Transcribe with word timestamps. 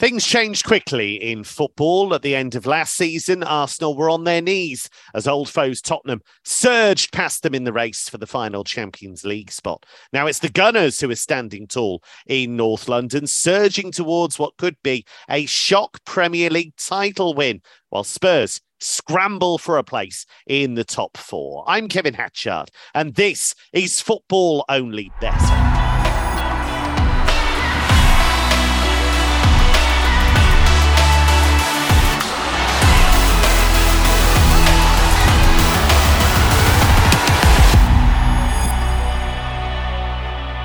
Things 0.00 0.26
changed 0.26 0.64
quickly 0.64 1.16
in 1.16 1.44
football 1.44 2.14
at 2.14 2.22
the 2.22 2.34
end 2.34 2.54
of 2.54 2.64
last 2.64 2.96
season. 2.96 3.42
Arsenal 3.42 3.94
were 3.94 4.08
on 4.08 4.24
their 4.24 4.40
knees 4.40 4.88
as 5.12 5.28
old 5.28 5.50
foes 5.50 5.82
Tottenham 5.82 6.22
surged 6.42 7.12
past 7.12 7.42
them 7.42 7.54
in 7.54 7.64
the 7.64 7.72
race 7.74 8.08
for 8.08 8.16
the 8.16 8.26
final 8.26 8.64
Champions 8.64 9.26
League 9.26 9.52
spot. 9.52 9.84
Now 10.10 10.26
it's 10.26 10.38
the 10.38 10.48
Gunners 10.48 11.00
who 11.00 11.10
are 11.10 11.16
standing 11.16 11.66
tall 11.66 12.02
in 12.26 12.56
North 12.56 12.88
London, 12.88 13.26
surging 13.26 13.92
towards 13.92 14.38
what 14.38 14.56
could 14.56 14.76
be 14.82 15.04
a 15.28 15.44
shock 15.44 16.02
Premier 16.06 16.48
League 16.48 16.76
title 16.76 17.34
win, 17.34 17.60
while 17.90 18.02
Spurs 18.02 18.58
scramble 18.78 19.58
for 19.58 19.76
a 19.76 19.84
place 19.84 20.24
in 20.46 20.76
the 20.76 20.84
top 20.84 21.18
four. 21.18 21.62
I'm 21.66 21.88
Kevin 21.88 22.14
Hatchard, 22.14 22.70
and 22.94 23.16
this 23.16 23.54
is 23.74 24.00
Football 24.00 24.64
Only 24.66 25.12
Better. 25.20 25.79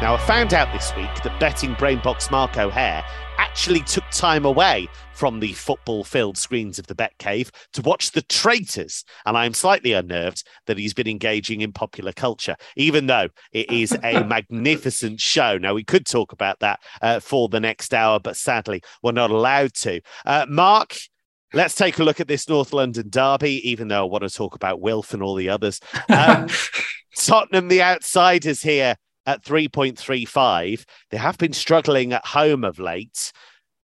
Now, 0.06 0.14
I 0.14 0.18
found 0.20 0.54
out 0.54 0.72
this 0.72 0.96
week 0.96 1.24
that 1.24 1.40
betting 1.40 1.74
brain 1.74 2.00
box 2.04 2.30
Mark 2.30 2.60
O'Haire 2.60 3.04
actually 3.40 3.80
took 3.80 4.04
time 4.12 4.46
away 4.46 4.88
from 5.14 5.40
the 5.40 5.54
football 5.54 6.04
filled 6.04 6.38
screens 6.38 6.78
of 6.78 6.86
the 6.86 6.94
Bet 6.94 7.18
Cave 7.18 7.52
to 7.74 7.82
watch 7.82 8.12
The 8.12 8.22
Traitors. 8.22 9.04
And 9.26 9.36
I'm 9.36 9.56
slightly 9.56 9.94
unnerved 9.94 10.48
that 10.68 10.78
he's 10.78 10.94
been 10.94 11.08
engaging 11.08 11.62
in 11.62 11.74
popular 11.74 12.12
culture, 12.12 12.56
even 12.76 13.08
though 13.08 13.30
it 13.52 13.72
is 13.72 13.98
a 14.04 14.24
magnificent 14.28 15.22
show. 15.22 15.58
Now, 15.58 15.74
we 15.74 15.84
could 15.84 16.06
talk 16.06 16.32
about 16.32 16.60
that 16.60 16.82
uh, 17.02 17.20
for 17.20 17.50
the 17.50 17.60
next 17.60 17.92
hour, 17.92 18.20
but 18.20 18.36
sadly, 18.36 18.84
we're 19.02 19.12
not 19.12 19.32
allowed 19.32 19.74
to. 19.74 20.02
Uh, 20.24 20.46
Mark, 20.48 20.98
Let's 21.52 21.74
take 21.74 21.98
a 21.98 22.04
look 22.04 22.20
at 22.20 22.28
this 22.28 22.48
North 22.48 22.74
London 22.74 23.10
derby, 23.10 23.68
even 23.68 23.88
though 23.88 24.02
I 24.02 24.10
want 24.10 24.24
to 24.24 24.30
talk 24.30 24.54
about 24.56 24.82
Wilf 24.82 25.16
and 25.16 25.24
all 25.24 25.34
the 25.34 25.50
others. 25.50 25.80
Um, 26.10 26.48
Tottenham, 27.18 27.70
the 27.70 27.82
outsiders 27.82 28.62
here, 28.62 28.98
at 29.26 29.44
3.35. 29.44 30.86
They 31.10 31.18
have 31.18 31.38
been 31.38 31.54
struggling 31.54 32.14
at 32.14 32.26
home 32.26 32.64
of 32.64 32.80
late. 32.80 33.32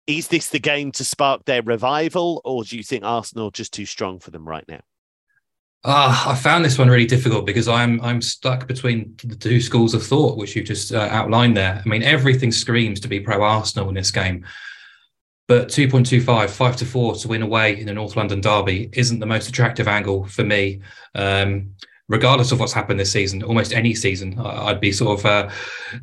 Is 0.06 0.28
this 0.28 0.48
the 0.48 0.58
game 0.58 0.92
to 0.92 1.04
spark 1.04 1.44
their 1.44 1.62
revival, 1.62 2.40
or 2.44 2.64
do 2.64 2.76
you 2.76 2.82
think 2.82 3.04
Arsenal 3.04 3.50
just 3.50 3.72
too 3.72 3.86
strong 3.86 4.18
for 4.18 4.30
them 4.30 4.48
right 4.48 4.64
now? 4.68 4.80
Uh, 5.84 6.24
I 6.28 6.36
found 6.36 6.64
this 6.64 6.78
one 6.78 6.88
really 6.88 7.06
difficult 7.06 7.44
because 7.44 7.66
I'm 7.66 8.00
I'm 8.02 8.22
stuck 8.22 8.68
between 8.68 9.16
the 9.24 9.34
two 9.34 9.60
schools 9.60 9.94
of 9.94 10.02
thought, 10.04 10.36
which 10.36 10.54
you've 10.54 10.66
just 10.66 10.92
uh, 10.92 11.08
outlined 11.10 11.56
there. 11.56 11.82
I 11.84 11.88
mean, 11.88 12.04
everything 12.04 12.52
screams 12.52 13.00
to 13.00 13.08
be 13.08 13.18
pro 13.18 13.42
Arsenal 13.42 13.88
in 13.88 13.94
this 13.96 14.12
game, 14.12 14.44
but 15.48 15.68
2.25, 15.68 16.50
5 16.50 16.76
to 16.76 16.84
4 16.84 17.14
to 17.16 17.28
win 17.28 17.42
away 17.42 17.80
in 17.80 17.88
a 17.88 17.94
North 17.94 18.16
London 18.16 18.40
derby 18.40 18.90
isn't 18.92 19.18
the 19.18 19.26
most 19.26 19.48
attractive 19.48 19.88
angle 19.88 20.24
for 20.26 20.44
me. 20.44 20.80
Um, 21.16 21.74
regardless 22.12 22.52
of 22.52 22.60
what's 22.60 22.74
happened 22.74 23.00
this 23.00 23.10
season, 23.10 23.42
almost 23.42 23.72
any 23.72 23.94
season, 23.94 24.38
I'd 24.38 24.80
be 24.80 24.92
sort 24.92 25.18
of 25.18 25.26
uh, 25.26 25.50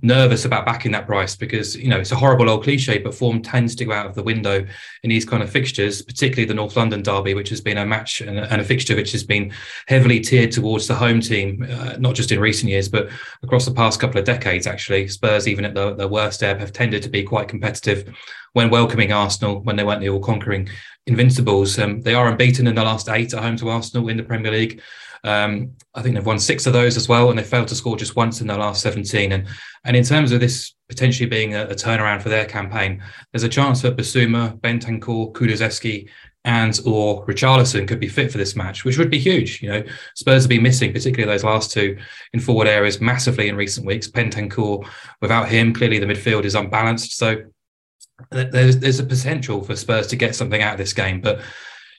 nervous 0.02 0.44
about 0.44 0.66
backing 0.66 0.92
that 0.94 1.06
price 1.06 1.36
because 1.36 1.76
you 1.76 1.88
know 1.88 2.00
it's 2.00 2.12
a 2.12 2.16
horrible 2.16 2.50
old 2.50 2.64
cliche, 2.64 2.98
but 2.98 3.14
form 3.14 3.44
tends 3.44 3.76
to 3.76 3.86
go 3.86 3.94
out 3.94 4.08
of 4.08 4.16
the 4.16 4.24
window 4.24 4.66
in 5.04 5.10
these 5.10 5.24
kind 5.24 5.44
of 5.44 5.52
fixtures, 5.52 6.02
particularly 6.02 6.46
the 6.46 6.54
North 6.56 6.76
London 6.76 7.04
derby, 7.04 7.36
which 7.36 7.50
has 7.50 7.62
been 7.62 7.78
a 7.78 7.86
match 7.86 8.22
and 8.22 8.40
a, 8.40 8.52
and 8.52 8.60
a 8.60 8.64
fixture 8.64 8.96
which 8.96 9.12
has 9.12 9.24
been 9.24 9.54
heavily 9.88 10.20
tiered 10.20 10.52
towards 10.52 10.88
the 10.88 10.96
home 10.96 11.22
team, 11.22 11.66
uh, 11.70 11.96
not 12.00 12.16
just 12.16 12.32
in 12.32 12.40
recent 12.40 12.72
years, 12.72 12.90
but 12.90 13.10
across 13.44 13.66
the 13.66 13.72
past 13.72 14.00
couple 14.00 14.20
of 14.20 14.26
decades. 14.26 14.66
Actually, 14.66 15.08
Spurs, 15.08 15.48
even 15.48 15.64
at 15.64 15.76
the, 15.76 15.94
the 15.94 16.08
worst 16.08 16.42
ebb, 16.42 16.60
have 16.60 16.74
tended 16.74 17.04
to 17.04 17.10
be 17.10 17.22
quite 17.22 17.48
competitive 17.48 18.12
when 18.54 18.72
welcoming 18.72 19.14
Arsenal 19.14 19.62
when 19.62 19.76
they 19.76 19.84
weren't 19.84 20.02
the 20.02 20.10
all-conquering 20.10 20.68
Invincibles. 21.06 21.80
Um, 21.80 22.02
they 22.02 22.14
are 22.14 22.28
unbeaten 22.28 22.68
in 22.68 22.76
the 22.76 22.84
last 22.84 23.10
eight 23.10 23.34
at 23.34 23.42
home 23.42 23.58
to 23.58 23.70
Arsenal 23.70 24.10
in 24.10 24.18
the 24.18 24.24
Premier 24.24 24.52
League. 24.52 24.82
Um, 25.24 25.72
I 25.94 26.02
think 26.02 26.16
they've 26.16 26.26
won 26.26 26.40
six 26.40 26.66
of 26.66 26.74
those 26.74 26.98
as 26.98 27.10
well, 27.10 27.30
and 27.30 27.38
they 27.38 27.44
failed 27.44 27.68
to 27.70 27.76
score 27.76 27.98
just 27.98 28.16
once 28.16 28.42
in 28.42 28.48
their 28.48 28.58
last 28.58 28.82
17. 28.82 29.32
And 29.32 29.48
and 29.86 29.96
in 29.96 30.04
terms 30.04 30.32
of 30.32 30.40
this 30.40 30.74
potentially 30.88 31.30
being 31.30 31.56
a, 31.56 31.64
a 31.66 31.76
turnaround 31.76 32.22
for 32.22 32.30
their 32.30 32.46
campaign, 32.46 33.02
there's 33.32 33.44
a 33.44 33.50
chance 33.50 33.82
that 33.82 33.98
Bissouma, 33.98 34.60
Bentancur, 34.60 35.32
Kulusevski, 35.34 36.10
and 36.46 36.80
or 36.86 37.26
Richarlison 37.26 37.88
could 37.88 38.00
be 38.00 38.08
fit 38.08 38.32
for 38.32 38.38
this 38.38 38.56
match, 38.56 38.86
which 38.86 38.98
would 38.98 39.12
be 39.12 39.20
huge. 39.20 39.62
You 39.62 39.70
know, 39.70 39.84
Spurs 40.16 40.44
have 40.44 40.50
been 40.50 40.64
missing, 40.64 40.94
particularly 40.94 41.32
those 41.32 41.44
last 41.44 41.72
two 41.72 41.98
in 42.34 42.40
forward 42.40 42.68
areas, 42.68 43.02
massively 43.02 43.50
in 43.50 43.56
recent 43.56 43.86
weeks. 43.86 44.08
Bentancur, 44.08 44.88
without 45.22 45.50
him, 45.50 45.74
clearly 45.74 46.00
the 46.00 46.06
midfield 46.06 46.46
is 46.46 46.56
unbalanced. 46.56 47.18
So 47.18 47.44
there's 48.32 48.78
there's 48.80 49.00
a 49.00 49.06
potential 49.06 49.64
for 49.64 49.76
Spurs 49.76 50.08
to 50.08 50.16
get 50.16 50.36
something 50.36 50.62
out 50.62 50.74
of 50.74 50.78
this 50.78 50.94
game, 50.94 51.22
but 51.22 51.42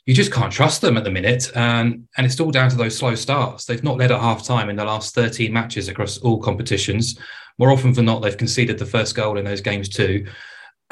you 0.06 0.14
just 0.14 0.32
can't 0.32 0.52
trust 0.52 0.80
them 0.80 0.96
at 0.96 1.04
the 1.04 1.10
minute. 1.10 1.50
And, 1.54 2.08
and 2.16 2.26
it's 2.26 2.40
all 2.40 2.50
down 2.50 2.70
to 2.70 2.76
those 2.76 2.96
slow 2.96 3.14
starts. 3.14 3.64
They've 3.64 3.84
not 3.84 3.98
led 3.98 4.10
at 4.10 4.20
half 4.20 4.44
time 4.44 4.70
in 4.70 4.76
the 4.76 4.84
last 4.84 5.14
13 5.14 5.52
matches 5.52 5.88
across 5.88 6.18
all 6.18 6.40
competitions. 6.40 7.18
More 7.58 7.70
often 7.70 7.92
than 7.92 8.06
not, 8.06 8.22
they've 8.22 8.36
conceded 8.36 8.78
the 8.78 8.86
first 8.86 9.14
goal 9.14 9.38
in 9.38 9.44
those 9.44 9.60
games 9.60 9.88
too. 9.88 10.26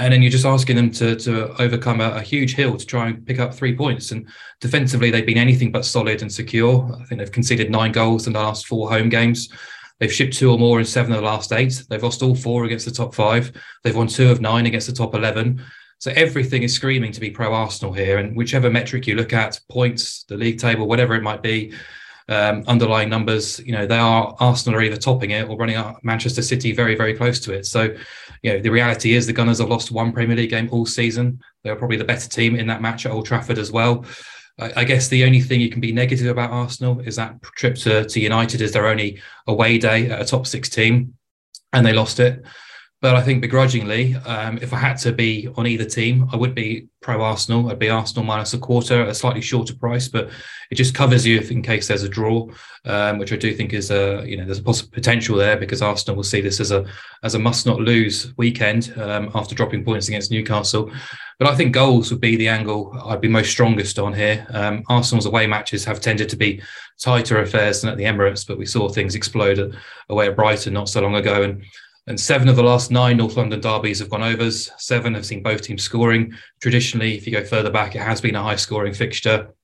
And 0.00 0.12
then 0.12 0.22
you're 0.22 0.30
just 0.30 0.46
asking 0.46 0.76
them 0.76 0.92
to, 0.92 1.16
to 1.16 1.60
overcome 1.60 2.00
a, 2.00 2.10
a 2.10 2.20
huge 2.20 2.54
hill 2.54 2.76
to 2.76 2.86
try 2.86 3.08
and 3.08 3.26
pick 3.26 3.40
up 3.40 3.52
three 3.52 3.74
points. 3.74 4.12
And 4.12 4.28
defensively, 4.60 5.10
they've 5.10 5.26
been 5.26 5.38
anything 5.38 5.72
but 5.72 5.84
solid 5.84 6.22
and 6.22 6.32
secure. 6.32 6.88
I 7.00 7.04
think 7.04 7.18
they've 7.18 7.32
conceded 7.32 7.70
nine 7.70 7.90
goals 7.90 8.26
in 8.26 8.32
the 8.32 8.38
last 8.38 8.66
four 8.66 8.88
home 8.88 9.08
games. 9.08 9.48
They've 9.98 10.12
shipped 10.12 10.34
two 10.34 10.52
or 10.52 10.58
more 10.58 10.78
in 10.78 10.84
seven 10.84 11.12
of 11.12 11.20
the 11.20 11.26
last 11.26 11.52
eight. 11.52 11.82
They've 11.90 12.02
lost 12.02 12.22
all 12.22 12.36
four 12.36 12.64
against 12.64 12.84
the 12.84 12.92
top 12.92 13.14
five. 13.14 13.50
They've 13.82 13.96
won 13.96 14.06
two 14.06 14.30
of 14.30 14.40
nine 14.40 14.66
against 14.66 14.86
the 14.86 14.92
top 14.92 15.14
11. 15.14 15.60
So 15.98 16.12
everything 16.14 16.62
is 16.62 16.74
screaming 16.74 17.12
to 17.12 17.20
be 17.20 17.30
pro 17.30 17.52
Arsenal 17.52 17.92
here. 17.92 18.18
And 18.18 18.36
whichever 18.36 18.70
metric 18.70 19.06
you 19.06 19.16
look 19.16 19.32
at, 19.32 19.60
points, 19.68 20.24
the 20.24 20.36
league 20.36 20.58
table, 20.58 20.86
whatever 20.86 21.14
it 21.14 21.22
might 21.22 21.42
be, 21.42 21.72
um, 22.28 22.62
underlying 22.66 23.08
numbers, 23.08 23.58
you 23.60 23.72
know, 23.72 23.86
they 23.86 23.98
are 23.98 24.36
Arsenal 24.38 24.78
are 24.78 24.82
either 24.82 24.96
topping 24.96 25.30
it 25.30 25.48
or 25.48 25.56
running 25.56 25.76
up 25.76 25.98
Manchester 26.04 26.42
City 26.42 26.72
very, 26.72 26.94
very 26.94 27.14
close 27.14 27.40
to 27.40 27.52
it. 27.52 27.66
So, 27.66 27.96
you 28.42 28.52
know, 28.52 28.60
the 28.60 28.68
reality 28.68 29.14
is 29.14 29.26
the 29.26 29.32
Gunners 29.32 29.58
have 29.58 29.70
lost 29.70 29.90
one 29.90 30.12
Premier 30.12 30.36
League 30.36 30.50
game 30.50 30.68
all 30.70 30.86
season. 30.86 31.40
They're 31.64 31.76
probably 31.76 31.96
the 31.96 32.04
better 32.04 32.28
team 32.28 32.54
in 32.54 32.66
that 32.68 32.82
match 32.82 33.06
at 33.06 33.12
Old 33.12 33.26
Trafford 33.26 33.58
as 33.58 33.72
well. 33.72 34.04
I, 34.58 34.72
I 34.76 34.84
guess 34.84 35.08
the 35.08 35.24
only 35.24 35.40
thing 35.40 35.60
you 35.60 35.70
can 35.70 35.80
be 35.80 35.90
negative 35.90 36.28
about 36.28 36.50
Arsenal 36.50 37.00
is 37.00 37.16
that 37.16 37.42
trip 37.42 37.76
to, 37.76 38.04
to 38.04 38.20
United 38.20 38.60
is 38.60 38.72
their 38.72 38.86
only 38.86 39.20
away 39.46 39.78
day 39.78 40.10
at 40.10 40.20
a 40.20 40.24
top 40.24 40.46
six 40.46 40.68
team, 40.68 41.14
and 41.72 41.84
they 41.84 41.92
lost 41.92 42.20
it. 42.20 42.44
But 43.00 43.14
I 43.14 43.22
think 43.22 43.40
begrudgingly, 43.40 44.16
um, 44.16 44.58
if 44.60 44.72
I 44.72 44.78
had 44.78 44.96
to 44.98 45.12
be 45.12 45.48
on 45.54 45.68
either 45.68 45.84
team, 45.84 46.28
I 46.32 46.36
would 46.36 46.52
be 46.52 46.88
pro 47.00 47.22
Arsenal. 47.22 47.70
I'd 47.70 47.78
be 47.78 47.90
Arsenal 47.90 48.24
minus 48.24 48.54
a 48.54 48.58
quarter 48.58 49.02
a 49.02 49.14
slightly 49.14 49.40
shorter 49.40 49.72
price, 49.72 50.08
but 50.08 50.30
it 50.72 50.74
just 50.74 50.96
covers 50.96 51.24
you 51.24 51.38
if 51.38 51.52
in 51.52 51.62
case 51.62 51.86
there's 51.86 52.02
a 52.02 52.08
draw, 52.08 52.48
um, 52.86 53.18
which 53.18 53.32
I 53.32 53.36
do 53.36 53.54
think 53.54 53.72
is 53.72 53.92
a 53.92 54.24
you 54.26 54.36
know 54.36 54.44
there's 54.44 54.58
a 54.58 54.64
possible 54.64 54.90
potential 54.92 55.36
there 55.36 55.56
because 55.56 55.80
Arsenal 55.80 56.16
will 56.16 56.24
see 56.24 56.40
this 56.40 56.58
as 56.58 56.72
a 56.72 56.86
as 57.22 57.36
a 57.36 57.38
must 57.38 57.66
not 57.66 57.78
lose 57.78 58.34
weekend 58.36 58.92
um, 58.96 59.30
after 59.32 59.54
dropping 59.54 59.84
points 59.84 60.08
against 60.08 60.32
Newcastle. 60.32 60.90
But 61.38 61.46
I 61.46 61.54
think 61.54 61.72
goals 61.72 62.10
would 62.10 62.20
be 62.20 62.34
the 62.34 62.48
angle 62.48 62.92
I'd 63.04 63.20
be 63.20 63.28
most 63.28 63.52
strongest 63.52 64.00
on 64.00 64.12
here. 64.12 64.44
Um, 64.50 64.82
Arsenal's 64.88 65.26
away 65.26 65.46
matches 65.46 65.84
have 65.84 66.00
tended 66.00 66.28
to 66.30 66.36
be 66.36 66.60
tighter 67.00 67.40
affairs 67.40 67.80
than 67.80 67.90
at 67.90 67.96
the 67.96 68.04
Emirates, 68.04 68.44
but 68.44 68.58
we 68.58 68.66
saw 68.66 68.88
things 68.88 69.14
explode 69.14 69.76
away 70.08 70.26
at 70.26 70.34
Brighton 70.34 70.74
not 70.74 70.88
so 70.88 71.00
long 71.00 71.14
ago 71.14 71.44
and. 71.44 71.62
And 72.08 72.18
seven 72.18 72.48
of 72.48 72.56
the 72.56 72.62
last 72.62 72.90
nine 72.90 73.18
North 73.18 73.36
London 73.36 73.60
derbies 73.60 73.98
have 73.98 74.08
gone 74.08 74.22
overs. 74.22 74.70
Seven 74.78 75.12
have 75.12 75.26
seen 75.26 75.42
both 75.42 75.60
teams 75.60 75.82
scoring. 75.82 76.32
Traditionally, 76.60 77.16
if 77.16 77.26
you 77.26 77.32
go 77.32 77.44
further 77.44 77.70
back, 77.70 77.94
it 77.94 78.00
has 78.00 78.22
been 78.22 78.34
a 78.34 78.42
high 78.42 78.56
scoring 78.56 78.94
fixture. 78.94 79.54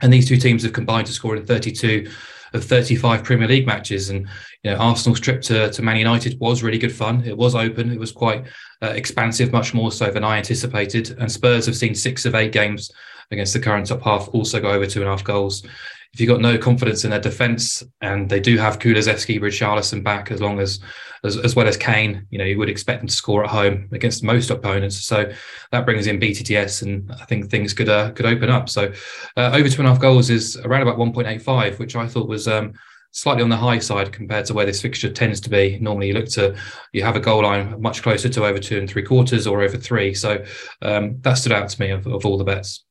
And 0.00 0.12
these 0.12 0.28
two 0.28 0.36
teams 0.36 0.62
have 0.62 0.72
combined 0.72 1.08
to 1.08 1.12
score 1.12 1.34
in 1.34 1.44
32 1.44 2.08
of 2.52 2.64
35 2.64 3.24
Premier 3.24 3.48
League 3.48 3.66
matches. 3.66 4.08
And 4.08 4.28
you 4.62 4.70
know, 4.70 4.76
Arsenal's 4.76 5.18
trip 5.18 5.42
to, 5.42 5.68
to 5.68 5.82
Man 5.82 5.96
United 5.96 6.38
was 6.38 6.62
really 6.62 6.78
good 6.78 6.94
fun. 6.94 7.24
It 7.24 7.36
was 7.36 7.56
open. 7.56 7.90
It 7.90 7.98
was 7.98 8.12
quite 8.12 8.46
uh, 8.82 8.92
expansive, 8.94 9.50
much 9.50 9.74
more 9.74 9.90
so 9.90 10.12
than 10.12 10.22
I 10.22 10.38
anticipated. 10.38 11.16
And 11.18 11.30
Spurs 11.30 11.66
have 11.66 11.76
seen 11.76 11.96
six 11.96 12.24
of 12.24 12.36
eight 12.36 12.52
games 12.52 12.92
against 13.32 13.52
the 13.52 13.60
current 13.60 13.86
top 13.86 14.02
half 14.02 14.28
also 14.32 14.60
go 14.60 14.70
over 14.70 14.86
two 14.86 15.00
and 15.00 15.08
a 15.08 15.10
half 15.10 15.24
goals 15.24 15.64
if 16.12 16.20
you've 16.20 16.28
got 16.28 16.40
no 16.40 16.58
confidence 16.58 17.04
in 17.04 17.10
their 17.10 17.20
defence, 17.20 17.84
and 18.00 18.28
they 18.28 18.40
do 18.40 18.58
have 18.58 18.80
Kulusevski, 18.80 19.40
Richarlison 19.40 20.02
back 20.02 20.32
as 20.32 20.40
long 20.40 20.58
as, 20.58 20.80
as 21.22 21.36
as 21.36 21.54
well 21.54 21.68
as 21.68 21.76
Kane, 21.76 22.26
you 22.30 22.38
know, 22.38 22.44
you 22.44 22.58
would 22.58 22.68
expect 22.68 23.00
them 23.00 23.06
to 23.06 23.14
score 23.14 23.44
at 23.44 23.50
home 23.50 23.88
against 23.92 24.24
most 24.24 24.50
opponents. 24.50 25.04
So 25.04 25.30
that 25.70 25.84
brings 25.84 26.08
in 26.08 26.18
BTTS, 26.18 26.82
and 26.82 27.10
I 27.12 27.24
think 27.26 27.48
things 27.48 27.72
could 27.72 27.88
uh, 27.88 28.10
could 28.10 28.26
open 28.26 28.50
up. 28.50 28.68
So 28.68 28.92
uh, 29.36 29.52
over 29.54 29.68
two 29.68 29.80
and 29.80 29.86
a 29.86 29.92
half 29.92 30.00
goals 30.00 30.30
is 30.30 30.56
around 30.56 30.82
about 30.82 30.98
1.85, 30.98 31.78
which 31.78 31.96
I 31.96 32.06
thought 32.06 32.28
was. 32.28 32.48
Um, 32.48 32.74
slightly 33.12 33.42
on 33.42 33.48
the 33.48 33.56
high 33.56 33.80
side 33.80 34.12
compared 34.12 34.44
to 34.46 34.54
where 34.54 34.64
this 34.64 34.80
fixture 34.80 35.10
tends 35.10 35.40
to 35.40 35.50
be. 35.50 35.76
Normally, 35.80 36.06
you 36.06 36.14
look 36.14 36.28
to 36.28 36.56
you 36.92 37.02
have 37.02 37.16
a 37.16 37.20
goal 37.20 37.42
line 37.42 37.80
much 37.82 38.02
closer 38.04 38.28
to 38.28 38.46
over 38.46 38.60
two 38.60 38.78
and 38.78 38.88
three 38.88 39.02
quarters 39.02 39.48
or 39.48 39.62
over 39.62 39.76
three. 39.76 40.14
So 40.14 40.44
um, 40.82 41.20
that 41.22 41.34
stood 41.34 41.50
out 41.50 41.68
to 41.70 41.80
me 41.80 41.90
of, 41.90 42.06
of 42.06 42.24
all 42.24 42.38
the 42.38 42.44
bets. 42.44 42.84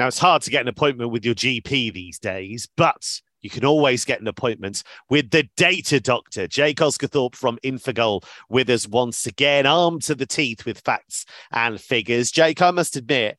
Now, 0.00 0.06
it's 0.06 0.18
hard 0.18 0.40
to 0.42 0.50
get 0.50 0.62
an 0.62 0.68
appointment 0.68 1.10
with 1.10 1.26
your 1.26 1.34
GP 1.34 1.92
these 1.92 2.18
days, 2.18 2.66
but 2.74 3.20
you 3.42 3.50
can 3.50 3.66
always 3.66 4.06
get 4.06 4.22
an 4.22 4.28
appointment 4.28 4.82
with 5.10 5.30
the 5.30 5.46
data 5.58 6.00
doctor, 6.00 6.46
Jake 6.46 6.78
Osgathorpe 6.78 7.34
from 7.34 7.58
Infogol, 7.62 8.24
with 8.48 8.70
us 8.70 8.88
once 8.88 9.26
again, 9.26 9.66
armed 9.66 10.00
to 10.04 10.14
the 10.14 10.24
teeth 10.24 10.64
with 10.64 10.80
facts 10.80 11.26
and 11.52 11.78
figures. 11.78 12.30
Jake, 12.30 12.62
I 12.62 12.70
must 12.70 12.96
admit, 12.96 13.36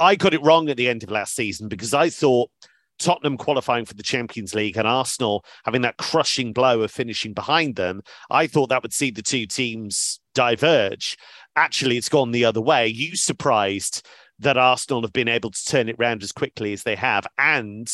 I 0.00 0.16
got 0.16 0.34
it 0.34 0.42
wrong 0.42 0.68
at 0.68 0.76
the 0.76 0.88
end 0.88 1.04
of 1.04 1.12
last 1.12 1.36
season 1.36 1.68
because 1.68 1.94
I 1.94 2.10
thought 2.10 2.50
Tottenham 2.98 3.36
qualifying 3.36 3.84
for 3.84 3.94
the 3.94 4.02
Champions 4.02 4.52
League 4.52 4.76
and 4.76 4.88
Arsenal 4.88 5.44
having 5.64 5.82
that 5.82 5.98
crushing 5.98 6.52
blow 6.52 6.80
of 6.82 6.90
finishing 6.90 7.34
behind 7.34 7.76
them, 7.76 8.02
I 8.30 8.48
thought 8.48 8.70
that 8.70 8.82
would 8.82 8.92
see 8.92 9.12
the 9.12 9.22
two 9.22 9.46
teams 9.46 10.18
diverge. 10.34 11.16
Actually, 11.54 11.96
it's 11.96 12.08
gone 12.08 12.32
the 12.32 12.44
other 12.44 12.60
way. 12.60 12.88
You 12.88 13.14
surprised 13.14 14.04
that 14.40 14.56
Arsenal 14.56 15.02
have 15.02 15.12
been 15.12 15.28
able 15.28 15.50
to 15.50 15.64
turn 15.64 15.88
it 15.88 15.96
round 15.98 16.22
as 16.22 16.32
quickly 16.32 16.72
as 16.72 16.82
they 16.82 16.96
have 16.96 17.26
and 17.38 17.90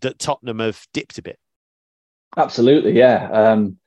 that 0.00 0.18
Tottenham 0.18 0.60
have 0.60 0.86
dipped 0.92 1.18
a 1.18 1.22
bit. 1.22 1.38
Absolutely, 2.36 2.92
yeah. 2.92 3.28
Um, 3.30 3.78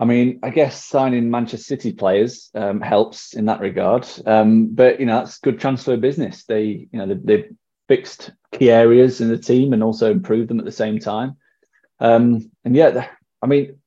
I 0.00 0.04
mean, 0.04 0.40
I 0.42 0.50
guess 0.50 0.84
signing 0.84 1.30
Manchester 1.30 1.64
City 1.64 1.92
players 1.92 2.50
um, 2.54 2.80
helps 2.80 3.34
in 3.34 3.46
that 3.46 3.60
regard. 3.60 4.06
Um, 4.26 4.68
but 4.74 5.00
you 5.00 5.06
know, 5.06 5.18
that's 5.18 5.38
good 5.38 5.60
transfer 5.60 5.96
business. 5.96 6.44
They, 6.44 6.88
you 6.92 6.98
know, 6.98 7.06
they, 7.06 7.14
they've 7.14 7.56
fixed 7.88 8.32
key 8.52 8.70
areas 8.70 9.20
in 9.20 9.28
the 9.28 9.38
team 9.38 9.72
and 9.72 9.82
also 9.82 10.10
improved 10.10 10.48
them 10.48 10.58
at 10.58 10.64
the 10.64 10.72
same 10.72 10.98
time. 10.98 11.36
Um, 12.00 12.50
and 12.64 12.76
yeah, 12.76 13.08
I 13.42 13.46
mean, 13.46 13.78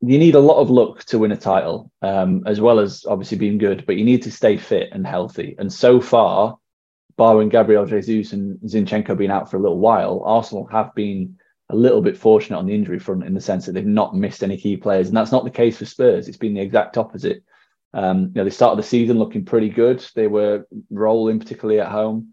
you 0.00 0.18
need 0.18 0.34
a 0.34 0.40
lot 0.40 0.60
of 0.60 0.70
luck 0.70 1.04
to 1.06 1.18
win 1.18 1.32
a 1.32 1.36
title, 1.36 1.90
um, 2.00 2.42
as 2.46 2.58
well 2.58 2.78
as 2.78 3.04
obviously 3.06 3.36
being 3.36 3.58
good. 3.58 3.84
But 3.84 3.96
you 3.96 4.04
need 4.04 4.22
to 4.22 4.32
stay 4.32 4.56
fit 4.56 4.88
and 4.92 5.06
healthy. 5.06 5.56
And 5.58 5.70
so 5.70 6.00
far, 6.00 6.56
barring 7.16 7.48
Gabriel 7.48 7.86
Jesus 7.86 8.32
and 8.32 8.58
Zinchenko 8.60 9.16
being 9.16 9.30
out 9.30 9.50
for 9.50 9.56
a 9.56 9.60
little 9.60 9.78
while, 9.78 10.22
Arsenal 10.24 10.66
have 10.66 10.94
been 10.94 11.36
a 11.70 11.76
little 11.76 12.02
bit 12.02 12.16
fortunate 12.16 12.58
on 12.58 12.66
the 12.66 12.74
injury 12.74 12.98
front 12.98 13.24
in 13.24 13.34
the 13.34 13.40
sense 13.40 13.66
that 13.66 13.72
they've 13.72 13.86
not 13.86 14.16
missed 14.16 14.42
any 14.42 14.56
key 14.56 14.76
players, 14.76 15.08
and 15.08 15.16
that's 15.16 15.32
not 15.32 15.44
the 15.44 15.50
case 15.50 15.78
for 15.78 15.84
Spurs. 15.84 16.28
It's 16.28 16.36
been 16.36 16.54
the 16.54 16.60
exact 16.60 16.98
opposite. 16.98 17.44
Um, 17.92 18.26
you 18.26 18.32
know, 18.36 18.44
they 18.44 18.50
started 18.50 18.78
the 18.78 18.86
season 18.86 19.18
looking 19.18 19.44
pretty 19.44 19.68
good. 19.68 20.04
They 20.14 20.26
were 20.26 20.66
rolling, 20.90 21.38
particularly 21.38 21.80
at 21.80 21.90
home, 21.90 22.32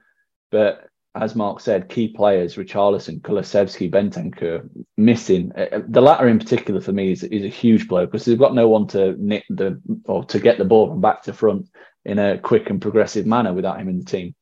but 0.52 0.88
as 1.22 1.36
Mark 1.36 1.60
said, 1.60 1.90
key 1.90 2.10
players, 2.10 2.56
Richarlison, 2.56 3.22
Kulusevski, 3.22 3.92
Bentancur, 3.92 4.70
missing. 4.98 5.52
Uh, 5.58 5.68
uh, 5.72 5.82
the 5.88 6.02
latter 6.02 6.28
in 6.28 6.40
particular 6.40 6.82
for 6.82 6.92
me 6.92 7.12
is, 7.12 7.24
is 7.24 7.44
a 7.44 7.48
huge 7.50 7.88
blow 7.88 8.06
because 8.06 8.26
they've 8.26 8.38
got 8.38 8.54
no 8.54 8.70
one 8.70 8.88
to 8.88 9.16
knit 9.18 9.44
the 9.50 9.82
or 10.06 10.26
to 10.26 10.40
get 10.40 10.58
the 10.58 10.66
ball 10.66 10.88
from 10.88 11.02
back 11.02 11.24
to 11.24 11.34
front 11.34 11.68
in 12.06 12.20
a 12.20 12.38
quick 12.38 12.70
and 12.70 12.82
progressive 12.82 13.26
manner 13.26 13.54
without 13.54 13.80
him 13.80 13.90
in 13.90 14.00
the 14.00 14.06
team. 14.06 14.36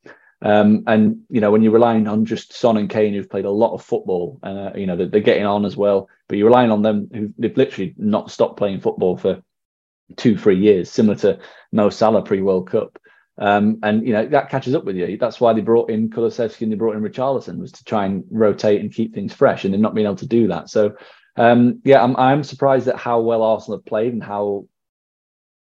Um, 0.46 0.84
and 0.86 1.22
you 1.28 1.40
know 1.40 1.50
when 1.50 1.64
you're 1.64 1.72
relying 1.72 2.06
on 2.06 2.24
just 2.24 2.52
Son 2.52 2.76
and 2.76 2.88
Kane, 2.88 3.12
who've 3.12 3.28
played 3.28 3.46
a 3.46 3.50
lot 3.50 3.74
of 3.74 3.82
football, 3.82 4.38
uh, 4.44 4.70
you 4.76 4.86
know 4.86 4.94
they're, 4.96 5.08
they're, 5.08 5.20
getting 5.20 5.44
on 5.44 5.64
as 5.64 5.76
well. 5.76 6.08
But 6.28 6.38
you're 6.38 6.46
relying 6.46 6.70
on 6.70 6.82
them 6.82 7.08
who 7.12 7.34
they've 7.36 7.56
literally 7.56 7.94
not 7.98 8.30
stopped 8.30 8.56
playing 8.56 8.80
football 8.80 9.16
for 9.16 9.42
two, 10.16 10.38
three 10.38 10.56
years, 10.60 10.88
similar 10.88 11.16
to 11.16 11.40
Mo 11.72 11.90
Salah 11.90 12.22
pre 12.22 12.42
World 12.42 12.70
Cup. 12.70 12.96
Um, 13.38 13.80
and 13.82 14.06
you 14.06 14.12
know 14.12 14.24
that 14.24 14.48
catches 14.48 14.76
up 14.76 14.84
with 14.84 14.94
you. 14.94 15.16
That's 15.18 15.40
why 15.40 15.52
they 15.52 15.62
brought 15.62 15.90
in 15.90 16.10
Kulusevski 16.10 16.60
and 16.60 16.70
they 16.70 16.76
brought 16.76 16.94
in 16.94 17.02
Richarlison 17.02 17.58
was 17.58 17.72
to 17.72 17.84
try 17.84 18.06
and 18.06 18.22
rotate 18.30 18.80
and 18.80 18.94
keep 18.94 19.14
things 19.14 19.34
fresh, 19.34 19.64
and 19.64 19.74
they're 19.74 19.80
not 19.80 19.96
being 19.96 20.06
able 20.06 20.14
to 20.14 20.28
do 20.28 20.46
that. 20.46 20.70
So 20.70 20.94
um, 21.36 21.80
yeah, 21.82 22.04
I'm 22.04 22.14
I'm 22.16 22.44
surprised 22.44 22.86
at 22.86 22.96
how 22.96 23.20
well 23.20 23.42
Arsenal 23.42 23.78
have 23.78 23.84
played 23.84 24.12
and 24.12 24.22
how 24.22 24.68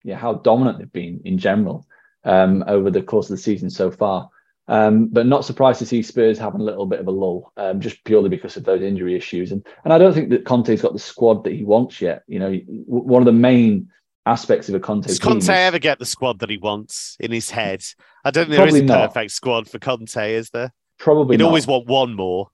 yeah 0.04 0.16
how 0.16 0.32
dominant 0.34 0.78
they've 0.78 0.90
been 0.90 1.20
in 1.26 1.36
general 1.36 1.86
um, 2.24 2.64
over 2.66 2.90
the 2.90 3.02
course 3.02 3.28
of 3.28 3.36
the 3.36 3.42
season 3.42 3.68
so 3.68 3.90
far. 3.90 4.30
Um, 4.70 5.08
but 5.08 5.26
not 5.26 5.44
surprised 5.44 5.80
to 5.80 5.86
see 5.86 6.00
Spurs 6.00 6.38
having 6.38 6.60
a 6.60 6.64
little 6.64 6.86
bit 6.86 7.00
of 7.00 7.08
a 7.08 7.10
lull, 7.10 7.52
um, 7.56 7.80
just 7.80 8.04
purely 8.04 8.28
because 8.28 8.56
of 8.56 8.62
those 8.62 8.82
injury 8.82 9.16
issues. 9.16 9.50
And 9.50 9.66
and 9.82 9.92
I 9.92 9.98
don't 9.98 10.14
think 10.14 10.30
that 10.30 10.44
Conte's 10.44 10.80
got 10.80 10.92
the 10.92 11.00
squad 11.00 11.42
that 11.42 11.52
he 11.52 11.64
wants 11.64 12.00
yet. 12.00 12.22
You 12.28 12.38
know, 12.38 12.52
one 12.86 13.20
of 13.20 13.26
the 13.26 13.32
main 13.32 13.90
aspects 14.26 14.68
of 14.68 14.76
a 14.76 14.80
Conte. 14.80 15.08
Does 15.08 15.18
Conte 15.18 15.42
is, 15.42 15.48
ever 15.48 15.80
get 15.80 15.98
the 15.98 16.06
squad 16.06 16.38
that 16.38 16.50
he 16.50 16.56
wants 16.56 17.16
in 17.18 17.32
his 17.32 17.50
head? 17.50 17.84
I 18.24 18.30
don't 18.30 18.46
think 18.46 18.58
there 18.58 18.68
is 18.68 18.76
a 18.76 18.82
not. 18.84 19.08
perfect 19.08 19.32
squad 19.32 19.68
for 19.68 19.80
Conte, 19.80 20.34
is 20.34 20.50
there? 20.50 20.72
Probably. 20.98 21.34
He'd 21.34 21.40
not. 21.40 21.48
always 21.48 21.66
want 21.66 21.86
one 21.86 22.14
more. 22.14 22.50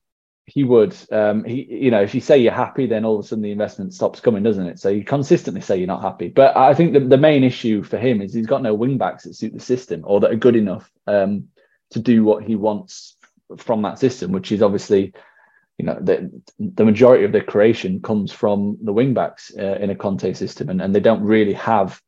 He 0.47 0.65
would. 0.65 0.97
Um, 1.13 1.45
he, 1.45 1.67
you 1.69 1.91
know, 1.91 2.01
if 2.01 2.15
you 2.15 2.23
say 2.23 2.39
you're 2.39 2.53
happy, 2.53 2.87
then 2.87 3.05
all 3.05 3.19
of 3.19 3.25
a 3.25 3.29
sudden 3.29 3.43
the 3.43 3.51
investment 3.51 3.93
stops 3.93 4.21
coming, 4.21 4.43
doesn't 4.43 4.67
it? 4.67 4.79
So 4.79 4.89
you 4.89 5.05
consistently 5.05 5.61
say 5.61 5.77
you're 5.77 5.87
not 5.87 6.03
happy. 6.03 6.29
But 6.29 6.57
I 6.57 6.73
think 6.73 6.93
the, 6.93 7.01
the 7.01 7.19
main 7.19 7.45
issue 7.45 7.83
for 7.83 7.99
him 7.99 8.23
is 8.23 8.33
he's 8.33 8.47
got 8.47 8.63
no 8.63 8.73
wing 8.73 8.97
backs 8.97 9.25
that 9.25 9.35
suit 9.35 9.53
the 9.53 9.61
system 9.61 10.03
or 10.05 10.21
that 10.21 10.31
are 10.31 10.37
good 10.37 10.57
enough. 10.57 10.91
Um, 11.09 11.49
to 11.91 12.01
do 12.01 12.25
what 12.25 12.45
he 12.45 12.57
wants 12.57 13.17
from 13.59 13.83
that 13.83 13.99
system, 13.99 14.33
which 14.33 14.53
is 14.53 14.63
obviously, 14.63 15.13
you 15.79 15.87
know, 15.87 15.99
the 16.01 16.31
the 16.59 16.85
majority 16.85 17.25
of 17.25 17.33
the 17.33 17.41
creation 17.41 18.01
comes 18.01 18.33
from 18.33 18.79
the 18.83 18.93
wing 18.93 19.15
backs 19.15 19.53
uh, 19.59 19.77
in 19.81 19.91
a 19.91 19.95
Conte 19.95 20.33
system, 20.33 20.69
and, 20.69 20.81
and 20.81 20.95
they 20.95 21.01
don't 21.01 21.23
really 21.23 21.55
have 21.55 22.01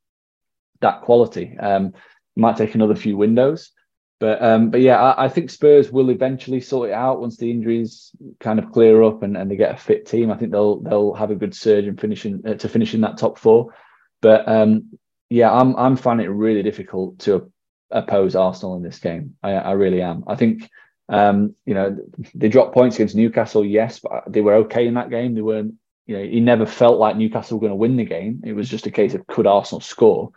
that 0.80 1.02
quality. 1.02 1.56
Um, 1.58 1.92
might 2.36 2.56
take 2.56 2.75
another 2.75 2.94
few 2.94 3.16
windows, 3.16 3.72
but 4.20 4.42
um, 4.42 4.70
but 4.70 4.80
yeah, 4.80 5.00
I, 5.00 5.26
I, 5.26 5.28
think 5.28 5.50
Spurs 5.50 5.92
will 5.92 6.10
eventually 6.10 6.60
sort 6.60 6.90
it 6.90 6.92
out 6.92 7.20
once 7.20 7.36
the 7.36 7.50
injuries 7.50 8.10
kind 8.40 8.58
of 8.58 8.72
clear 8.72 9.02
up 9.02 9.22
and, 9.22 9.36
and 9.36 9.50
they 9.50 9.56
get 9.56 9.75
a 9.75 9.78
fit 9.78 10.06
team. 10.06 10.30
I 10.30 10.36
think 10.36 10.50
they'll 10.50 10.80
they'll 10.80 11.14
have 11.14 11.30
a 11.30 11.36
good 11.36 11.54
surge 11.54 11.86
and 11.86 12.00
finishing 12.00 12.42
uh, 12.46 12.54
to 12.54 12.69
finish 12.69 12.94
in 12.94 13.02
that 13.02 13.19
top 13.19 13.38
four. 13.38 13.75
But 14.20 14.48
um, 14.48 14.98
yeah, 15.30 15.52
I'm 15.52 15.76
I'm 15.76 15.96
finding 15.96 16.26
it 16.26 16.30
really 16.30 16.64
difficult 16.64 17.20
to 17.20 17.52
oppose 17.90 18.35
Arsenal 18.37 18.76
in 18.76 18.82
this 18.82 18.99
game. 18.99 19.37
I, 19.43 19.52
I 19.52 19.73
really 19.73 20.02
am. 20.02 20.25
I 20.26 20.37
think 20.37 20.69
um, 21.08 21.55
you 21.64 21.75
know 21.75 21.96
they 22.35 22.49
dropped 22.49 22.75
points 22.75 22.96
against 22.96 23.14
Newcastle, 23.14 23.64
yes, 23.64 24.00
but 24.00 24.25
they 24.26 24.40
were 24.40 24.55
okay 24.55 24.87
in 24.87 24.94
that 24.94 25.11
game. 25.11 25.35
They 25.35 25.43
weren't. 25.43 25.75
You 26.06 26.17
know, 26.17 26.25
he 26.25 26.40
never 26.40 26.64
felt 26.64 26.99
like 26.99 27.17
Newcastle 27.17 27.58
were 27.58 27.61
going 27.61 27.73
to 27.73 27.76
win 27.76 27.96
the 27.96 28.05
game. 28.05 28.43
It 28.44 28.55
was 28.55 28.69
just 28.69 28.87
a 28.87 28.90
case 28.90 29.12
of 29.12 29.26
could 29.26 29.46
Arsenal 29.46 29.82
score. 29.82 30.31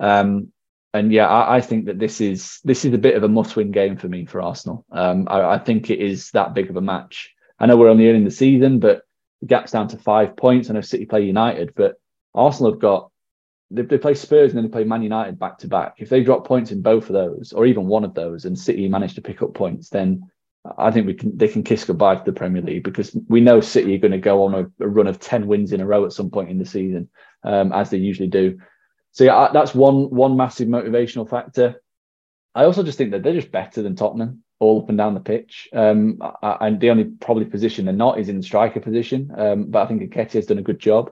Um, 0.00 0.52
and 0.92 1.12
yeah, 1.12 1.28
I, 1.28 1.56
I, 1.56 1.60
think 1.60 1.86
that 1.86 2.00
this 2.00 2.20
is 2.20 2.58
this 2.64 2.84
is 2.84 2.92
a 2.92 2.98
bit 2.98 3.14
of 3.14 3.22
a 3.22 3.28
must-win 3.28 3.70
game 3.70 3.96
for 3.96 4.08
me 4.08 4.26
for 4.26 4.42
Arsenal. 4.42 4.84
Um, 4.90 5.28
I, 5.30 5.54
I, 5.54 5.58
think 5.58 5.90
it 5.90 6.00
is 6.00 6.32
that 6.32 6.54
big 6.54 6.70
of 6.70 6.76
a 6.76 6.80
match. 6.80 7.32
I 7.58 7.66
know 7.66 7.76
we're 7.76 7.88
only 7.88 8.08
in 8.08 8.24
the 8.24 8.32
season, 8.32 8.80
but 8.80 9.02
the 9.40 9.46
gap's 9.46 9.70
down 9.70 9.86
to 9.88 9.96
five 9.96 10.36
points. 10.36 10.68
I 10.68 10.74
know 10.74 10.80
City 10.80 11.06
play 11.06 11.22
United, 11.22 11.74
but 11.76 12.00
Arsenal 12.34 12.72
have 12.72 12.80
got 12.80 13.11
they, 13.72 13.82
they 13.82 13.98
play 13.98 14.14
Spurs 14.14 14.50
and 14.50 14.58
then 14.58 14.64
they 14.64 14.70
play 14.70 14.84
Man 14.84 15.02
United 15.02 15.38
back 15.38 15.58
to 15.58 15.68
back. 15.68 15.94
If 15.98 16.08
they 16.08 16.22
drop 16.22 16.46
points 16.46 16.70
in 16.70 16.82
both 16.82 17.08
of 17.08 17.14
those, 17.14 17.52
or 17.52 17.66
even 17.66 17.86
one 17.86 18.04
of 18.04 18.14
those, 18.14 18.44
and 18.44 18.58
City 18.58 18.88
manage 18.88 19.14
to 19.14 19.22
pick 19.22 19.42
up 19.42 19.54
points, 19.54 19.88
then 19.88 20.30
I 20.78 20.90
think 20.90 21.06
we 21.06 21.14
can 21.14 21.36
they 21.36 21.48
can 21.48 21.62
kiss 21.62 21.84
goodbye 21.84 22.16
to 22.16 22.24
the 22.24 22.32
Premier 22.32 22.62
League 22.62 22.84
because 22.84 23.16
we 23.28 23.40
know 23.40 23.60
City 23.60 23.94
are 23.94 23.98
going 23.98 24.12
to 24.12 24.18
go 24.18 24.44
on 24.44 24.54
a, 24.54 24.84
a 24.84 24.88
run 24.88 25.06
of 25.06 25.18
ten 25.18 25.46
wins 25.46 25.72
in 25.72 25.80
a 25.80 25.86
row 25.86 26.04
at 26.04 26.12
some 26.12 26.30
point 26.30 26.50
in 26.50 26.58
the 26.58 26.66
season, 26.66 27.08
um, 27.42 27.72
as 27.72 27.90
they 27.90 27.98
usually 27.98 28.28
do. 28.28 28.58
So 29.12 29.24
yeah, 29.24 29.48
that's 29.52 29.74
one 29.74 30.10
one 30.10 30.36
massive 30.36 30.68
motivational 30.68 31.28
factor. 31.28 31.82
I 32.54 32.64
also 32.64 32.82
just 32.82 32.98
think 32.98 33.12
that 33.12 33.22
they're 33.22 33.32
just 33.32 33.50
better 33.50 33.82
than 33.82 33.96
Tottenham 33.96 34.44
all 34.62 34.80
up 34.80 34.88
and 34.88 34.96
down 34.96 35.14
the 35.14 35.20
pitch. 35.20 35.68
Um, 35.72 36.18
and 36.42 36.78
the 36.78 36.90
only 36.90 37.04
probably 37.04 37.46
position 37.46 37.84
they're 37.84 37.94
not 37.94 38.20
is 38.20 38.28
in 38.28 38.36
the 38.36 38.42
striker 38.44 38.78
position. 38.78 39.30
Um, 39.36 39.64
but 39.64 39.82
I 39.82 39.86
think 39.86 40.02
Nketiah 40.02 40.32
has 40.34 40.46
done 40.46 40.58
a 40.58 40.62
good 40.62 40.78
job. 40.78 41.10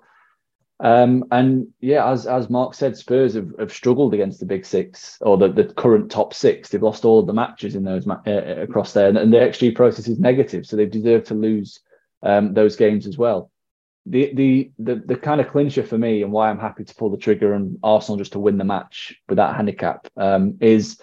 Um, 0.82 1.26
and 1.30 1.68
yeah, 1.80 2.10
as 2.10 2.26
as 2.26 2.49
Mark 2.49 2.72
said, 2.75 2.96
Spurs 2.96 3.34
have, 3.34 3.52
have 3.58 3.72
struggled 3.72 4.14
against 4.14 4.40
the 4.40 4.46
big 4.46 4.64
six 4.64 5.18
or 5.20 5.37
the, 5.37 5.49
the 5.49 5.64
current 5.64 6.10
top 6.10 6.32
six. 6.32 6.70
They've 6.70 6.82
lost 6.82 7.04
all 7.04 7.18
of 7.18 7.26
the 7.26 7.34
matches 7.34 7.75
in 7.75 7.84
those 7.84 8.06
ma- 8.06 8.22
uh, 8.26 8.56
across 8.62 8.94
there, 8.94 9.08
and, 9.08 9.18
and 9.18 9.32
the 9.32 9.38
XG 9.38 9.75
process 9.75 10.08
is 10.08 10.18
negative, 10.18 10.64
so 10.64 10.76
they 10.76 10.87
deserve 10.87 11.25
to 11.25 11.34
lose 11.34 11.80
um, 12.22 12.54
those 12.54 12.76
games 12.76 13.06
as 13.06 13.18
well. 13.18 13.50
The, 14.06 14.32
the 14.34 14.72
the 14.78 15.02
the 15.04 15.16
kind 15.16 15.42
of 15.42 15.50
clincher 15.50 15.82
for 15.82 15.99
me 15.99 16.22
and 16.22 16.32
why 16.32 16.49
I'm 16.49 16.58
happy 16.58 16.84
to 16.84 16.94
pull 16.94 17.10
the 17.10 17.18
trigger 17.18 17.54
on 17.54 17.78
Arsenal 17.82 18.16
just 18.16 18.32
to 18.32 18.38
win 18.38 18.56
the 18.56 18.64
match 18.64 19.14
with 19.28 19.37
that 19.37 19.56
handicap 19.56 20.08
um, 20.16 20.56
is 20.62 20.99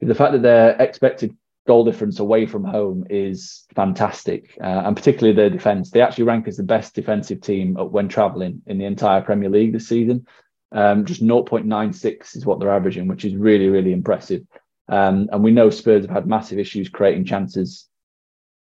the 0.00 0.14
fact 0.14 0.32
that 0.32 0.42
their 0.42 0.76
expected 0.80 1.34
goal 1.66 1.84
difference 1.84 2.18
away 2.18 2.46
from 2.46 2.64
home 2.64 3.06
is 3.08 3.64
fantastic, 3.74 4.56
uh, 4.60 4.82
and 4.84 4.96
particularly 4.96 5.34
their 5.34 5.50
defence. 5.50 5.90
They 5.90 6.02
actually 6.02 6.24
rank 6.24 6.46
as 6.46 6.56
the 6.56 6.62
best 6.62 6.94
defensive 6.94 7.40
team 7.40 7.74
when 7.74 8.08
travelling 8.08 8.62
in 8.66 8.78
the 8.78 8.84
entire 8.84 9.22
Premier 9.22 9.48
League 9.48 9.72
this 9.72 9.88
season. 9.88 10.26
Um, 10.72 11.04
just 11.04 11.22
0.96 11.22 12.36
is 12.36 12.44
what 12.44 12.58
they're 12.58 12.74
averaging, 12.74 13.06
which 13.06 13.24
is 13.24 13.36
really, 13.36 13.68
really 13.68 13.92
impressive. 13.92 14.42
Um, 14.88 15.28
and 15.32 15.42
we 15.42 15.52
know 15.52 15.70
Spurs 15.70 16.04
have 16.04 16.14
had 16.14 16.26
massive 16.26 16.58
issues 16.58 16.88
creating 16.88 17.24
chances 17.24 17.88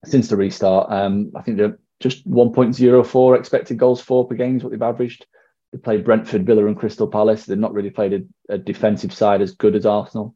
since 0.06 0.30
the 0.30 0.38
restart. 0.38 0.92
Um, 0.92 1.32
I 1.36 1.42
think 1.42 1.58
they're 1.58 1.80
just 2.00 2.30
1.04 2.30 3.38
expected 3.38 3.78
goals 3.78 4.02
for 4.02 4.28
per 4.28 4.36
game 4.36 4.58
is 4.58 4.64
what 4.64 4.72
they've 4.72 4.82
averaged. 4.82 5.26
They 5.72 5.80
played 5.80 6.06
Brentford, 6.06 6.46
Villa, 6.46 6.68
and 6.68 6.78
Crystal 6.78 7.08
Palace. 7.08 7.46
They've 7.46 7.58
not 7.58 7.74
really 7.74 7.90
played 7.90 8.14
a, 8.14 8.54
a 8.54 8.58
defensive 8.58 9.14
side 9.14 9.42
as 9.42 9.56
good 9.56 9.76
as 9.76 9.86
Arsenal. 9.86 10.36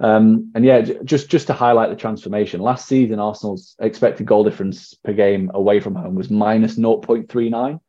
Um, 0.00 0.52
and 0.54 0.64
yeah, 0.64 0.80
just 0.80 1.28
just 1.28 1.48
to 1.48 1.52
highlight 1.52 1.90
the 1.90 1.96
transformation. 1.96 2.60
Last 2.60 2.86
season, 2.86 3.18
Arsenal's 3.18 3.74
expected 3.80 4.26
goal 4.26 4.44
difference 4.44 4.94
per 4.94 5.12
game 5.12 5.50
away 5.54 5.80
from 5.80 5.94
home 5.94 6.14
was 6.14 6.30
minus 6.30 6.76
0.39. 6.76 7.80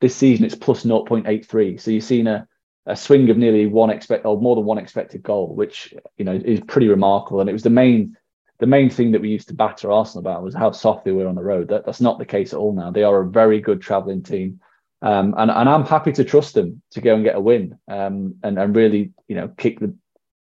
This 0.00 0.16
season, 0.16 0.46
it's 0.46 0.54
plus 0.54 0.84
0.83. 0.84 1.80
So 1.80 1.90
you've 1.90 2.04
seen 2.04 2.26
a, 2.26 2.46
a 2.86 2.96
swing 2.96 3.28
of 3.28 3.36
nearly 3.36 3.66
one 3.66 3.90
expect 3.90 4.24
or 4.24 4.40
more 4.40 4.56
than 4.56 4.64
one 4.64 4.78
expected 4.78 5.22
goal, 5.22 5.54
which 5.54 5.92
you 6.16 6.24
know 6.24 6.32
is 6.32 6.60
pretty 6.60 6.88
remarkable. 6.88 7.40
And 7.40 7.50
it 7.50 7.54
was 7.54 7.64
the 7.64 7.70
main 7.70 8.16
the 8.58 8.66
main 8.66 8.90
thing 8.90 9.12
that 9.12 9.20
we 9.20 9.28
used 9.28 9.48
to 9.48 9.54
batter 9.54 9.92
Arsenal 9.92 10.20
about 10.20 10.42
was 10.42 10.54
how 10.54 10.72
soft 10.72 11.04
they 11.04 11.12
were 11.12 11.28
on 11.28 11.36
the 11.36 11.42
road. 11.42 11.68
That, 11.68 11.84
that's 11.84 12.00
not 12.00 12.18
the 12.18 12.26
case 12.26 12.52
at 12.52 12.58
all 12.58 12.72
now. 12.72 12.90
They 12.90 13.04
are 13.04 13.20
a 13.20 13.28
very 13.28 13.60
good 13.60 13.80
travelling 13.80 14.22
team. 14.22 14.60
Um, 15.00 15.34
and, 15.38 15.48
and 15.48 15.68
I'm 15.68 15.84
happy 15.84 16.10
to 16.12 16.24
trust 16.24 16.54
them 16.54 16.82
to 16.90 17.00
go 17.00 17.14
and 17.14 17.22
get 17.22 17.36
a 17.36 17.40
win 17.40 17.78
um, 17.86 18.34
and, 18.42 18.58
and 18.58 18.74
really, 18.74 19.12
you 19.28 19.36
know, 19.36 19.46
kick 19.46 19.78
the 19.78 19.94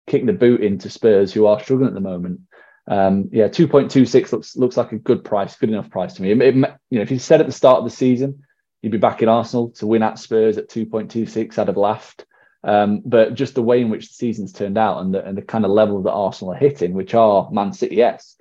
kick 0.07 0.27
the 0.27 0.33
boot 0.33 0.61
into 0.61 0.91
Spurs, 0.91 1.33
who 1.33 1.47
are 1.47 1.61
struggling 1.61 1.89
at 1.89 1.95
the 1.95 2.01
moment. 2.01 2.41
Um, 2.87 3.31
yeah, 3.33 3.49
2.26 3.49 4.33
looks 4.33 4.57
looks 4.57 4.77
like 4.77 4.93
a 4.93 4.99
good 4.99 5.25
price, 5.25 5.57
good 5.57 5.71
enough 5.71 5.91
price 5.91 6.15
to 6.15 6.23
me. 6.23 6.33
It, 6.33 6.43
it, 6.43 6.55
you 6.55 6.99
know, 6.99 7.03
if 7.03 7.11
you 7.11 7.19
said 7.19 7.41
at 7.41 7.47
the 7.47 7.53
start 7.53 7.79
of 7.79 7.85
the 7.85 7.91
season 7.91 8.45
you'd 8.85 8.93
be 8.93 8.99
back 8.99 9.23
in 9.23 9.31
Arsenal 9.31 9.71
to 9.71 9.87
win 9.87 10.03
at 10.03 10.19
Spurs 10.19 10.59
at 10.59 10.69
2.26, 10.69 11.59
I'd 11.59 11.69
have 11.69 11.77
laughed. 11.79 12.27
Um, 12.63 13.01
but 13.07 13.35
just 13.35 13.55
the 13.55 13.63
way 13.63 13.81
in 13.81 13.89
which 13.89 14.09
the 14.09 14.15
season's 14.15 14.53
turned 14.53 14.77
out 14.77 15.01
and 15.01 15.15
the, 15.15 15.25
and 15.25 15.39
the 15.39 15.43
kind 15.43 15.65
of 15.65 15.71
level 15.71 16.03
that 16.03 16.13
Arsenal 16.13 16.53
are 16.53 16.59
hitting, 16.59 16.93
which 16.93 17.15
are 17.15 17.49
Man 17.51 17.73
City 17.73 18.03
esque, 18.03 18.41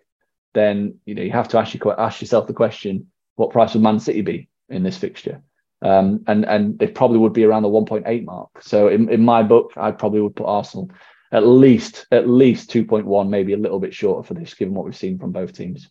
then 0.54 1.00
you 1.06 1.16
know 1.16 1.22
you 1.22 1.32
have 1.32 1.48
to 1.50 1.60
ask, 1.60 1.74
you, 1.74 1.94
ask 1.98 2.22
yourself 2.22 2.48
the 2.48 2.54
question: 2.54 3.08
What 3.36 3.52
price 3.52 3.74
would 3.74 3.84
Man 3.84 4.00
City 4.00 4.22
be 4.22 4.50
in 4.68 4.84
this 4.84 4.98
fixture? 4.98 5.42
Um, 5.82 6.26
and 6.28 6.46
and 6.46 6.82
it 6.82 6.94
probably 6.94 7.20
would 7.20 7.34
be 7.34 7.46
around 7.46 7.64
the 7.64 7.70
1.8 7.70 8.26
mark. 8.26 8.62
So 8.62 8.90
in, 8.90 9.10
in 9.10 9.24
my 9.24 9.44
book, 9.44 9.72
I 9.78 9.92
probably 9.92 10.22
would 10.22 10.36
put 10.36 10.46
Arsenal 10.46 10.92
at 11.34 11.46
least 11.46 12.06
at 12.12 12.30
least 12.30 12.70
2.1, 12.70 13.28
maybe 13.28 13.54
a 13.54 13.58
little 13.58 13.80
bit 13.80 13.94
shorter 13.94 14.26
for 14.26 14.36
this, 14.36 14.54
given 14.54 14.74
what 14.74 14.86
we've 14.86 14.96
seen 14.96 15.20
from 15.20 15.32
both 15.32 15.52
teams. 15.52 15.90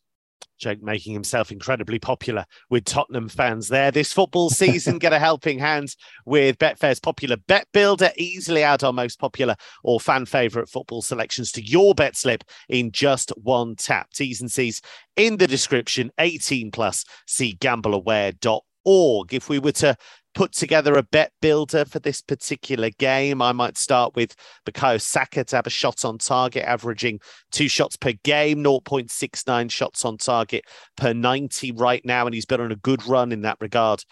Jake 0.59 0.81
making 0.81 1.13
himself 1.13 1.51
incredibly 1.51 1.99
popular 1.99 2.47
with 2.71 2.85
Tottenham 2.85 3.29
fans 3.29 3.67
there. 3.67 3.91
This 3.91 4.13
football 4.13 4.49
season, 4.49 4.99
get 4.99 5.13
a 5.13 5.19
helping 5.19 5.59
hand 5.59 5.97
with 6.25 6.57
Betfair's 6.59 7.01
popular 7.01 7.37
Bet 7.49 7.67
Builder. 7.73 8.13
Easily 8.17 8.63
add 8.63 8.85
our 8.85 8.93
most 8.93 9.19
popular 9.19 9.57
or 9.83 9.99
fan 9.99 10.25
favourite 10.25 10.69
football 10.69 11.03
selections 11.03 11.51
to 11.53 11.67
your 11.67 11.97
bet 11.97 12.17
slip 12.17 12.45
in 12.69 12.93
just 12.93 13.31
one 13.43 13.75
tap. 13.75 14.11
T's 14.13 14.41
and 14.41 14.53
C's 14.53 14.81
in 15.17 15.39
the 15.39 15.49
description. 15.49 16.13
18 16.19 16.71
plus. 16.71 17.05
See 17.27 17.57
gambleaware.org. 17.57 19.35
If 19.35 19.49
we 19.49 19.59
were 19.59 19.73
to 19.73 19.97
put 20.35 20.53
together 20.53 20.95
a 20.95 21.03
bet 21.03 21.33
builder 21.41 21.85
for 21.85 21.99
this 21.99 22.21
particular 22.21 22.91
game. 22.91 23.43
I 23.43 23.53
might 23.53 23.77
start 23.77 24.15
with 24.15 24.35
Bukayo 24.67 25.01
Saka 25.01 25.45
to 25.45 25.57
have 25.57 25.67
a 25.67 25.71
shot 25.71 26.05
on 26.05 26.19
target, 26.19 26.65
averaging 26.65 27.21
two 27.51 27.69
shots 27.69 27.97
per 27.97 28.13
game, 28.25 28.63
0.69 28.65 29.71
shots 29.71 30.05
on 30.05 30.17
target 30.17 30.65
per 30.97 31.13
90 31.13 31.73
right 31.73 32.05
now. 32.05 32.27
And 32.27 32.35
he's 32.35 32.47
been 32.47 32.61
on 32.61 32.73
a 32.73 32.77
good 32.77 33.07
run 33.07 33.33
in 33.33 33.43
that 33.43 33.59
regard 33.61 34.05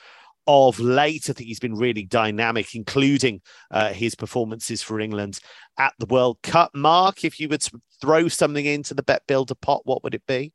of 0.46 0.80
late. 0.80 1.28
I 1.28 1.32
think 1.32 1.48
he's 1.48 1.60
been 1.60 1.76
really 1.76 2.04
dynamic, 2.04 2.74
including 2.74 3.40
uh, 3.70 3.92
his 3.92 4.14
performances 4.14 4.82
for 4.82 5.00
England 5.00 5.40
at 5.78 5.94
the 5.98 6.06
World 6.06 6.38
Cup. 6.42 6.70
Mark, 6.74 7.24
if 7.24 7.38
you 7.38 7.48
to 7.48 7.80
throw 8.00 8.28
something 8.28 8.64
into 8.64 8.94
the 8.94 9.02
bet 9.02 9.22
builder 9.26 9.54
pot, 9.54 9.82
what 9.84 10.02
would 10.02 10.14
it 10.14 10.26
be? 10.26 10.52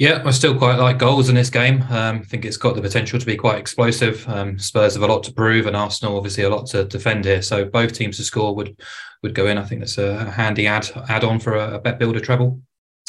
Yeah, 0.00 0.22
I 0.24 0.30
still 0.30 0.56
quite 0.56 0.78
like 0.78 0.96
goals 0.96 1.28
in 1.28 1.34
this 1.34 1.50
game. 1.50 1.82
Um, 1.90 2.20
I 2.20 2.24
think 2.24 2.46
it's 2.46 2.56
got 2.56 2.74
the 2.74 2.80
potential 2.80 3.18
to 3.18 3.26
be 3.26 3.36
quite 3.36 3.58
explosive. 3.58 4.26
Um, 4.30 4.58
Spurs 4.58 4.94
have 4.94 5.02
a 5.02 5.06
lot 5.06 5.22
to 5.24 5.32
prove, 5.32 5.66
and 5.66 5.76
Arsenal 5.76 6.16
obviously 6.16 6.44
a 6.44 6.48
lot 6.48 6.66
to 6.68 6.84
defend 6.84 7.26
here. 7.26 7.42
So 7.42 7.66
both 7.66 7.92
teams 7.92 8.16
to 8.16 8.24
score 8.24 8.56
would 8.56 8.80
would 9.22 9.34
go 9.34 9.46
in. 9.46 9.58
I 9.58 9.64
think 9.66 9.82
that's 9.82 9.98
a 9.98 10.30
handy 10.30 10.66
add 10.66 10.88
add 11.10 11.22
on 11.22 11.38
for 11.38 11.54
a, 11.54 11.74
a 11.74 11.78
bet 11.78 11.98
builder 11.98 12.18
treble. 12.18 12.62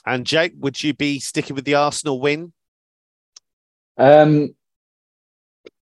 And 0.05 0.25
Jake, 0.25 0.51
would 0.57 0.83
you 0.83 0.93
be 0.93 1.21
sticking 1.21 1.55
with 1.55 1.63
the 1.63 1.75
Arsenal 1.75 2.19
win? 2.19 2.51
Um, 3.98 4.53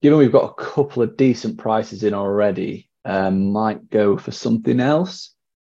given 0.01 0.19
we've 0.19 0.29
got 0.29 0.51
a 0.51 0.62
couple 0.62 1.03
of 1.03 1.15
decent 1.15 1.57
prices 1.57 2.03
in 2.03 2.13
already, 2.13 2.89
um, 3.05 3.53
might 3.53 3.89
go 3.89 4.17
for 4.17 4.31
something 4.33 4.81
else. 4.81 5.33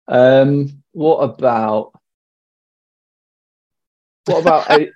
Um, 0.08 0.84
what 0.94 1.18
about 1.18 1.92
what 4.26 4.42
about? 4.42 4.70
I, 4.70 4.90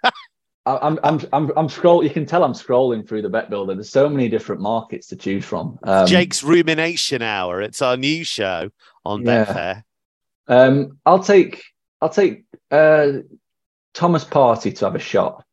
I'm 0.65 1.00
I'm 1.03 1.22
I'm 1.32 1.51
I'm 1.55 1.70
scroll. 1.70 2.03
You 2.03 2.10
can 2.10 2.25
tell 2.25 2.44
I'm 2.44 2.53
scrolling 2.53 3.08
through 3.08 3.22
the 3.22 3.29
bet 3.29 3.50
builder. 3.50 3.75
There's 3.75 3.91
so 3.91 4.10
many 4.10 4.29
different 4.29 4.62
markets 4.62 5.08
to 5.08 5.15
choose 5.15 5.46
from. 5.46 5.77
Um, 5.84 6.08
Jake's 6.08 6.44
rumination 6.44 7.22
hour. 7.22 7.62
It's 7.62 7.82
our 7.82 7.98
new 7.98 8.24
show 8.24 8.72
on 9.05 9.24
yeah. 9.24 9.46
Betfair. 9.46 9.84
Um, 10.48 10.98
I'll 11.05 11.24
take 11.24 11.63
I'll 12.01 12.10
take 12.10 12.46
uh, 12.72 13.08
Thomas 13.94 14.25
Partey 14.25 14.75
to 14.77 14.86
have 14.86 14.96
a 14.96 15.00
shot. 15.00 15.44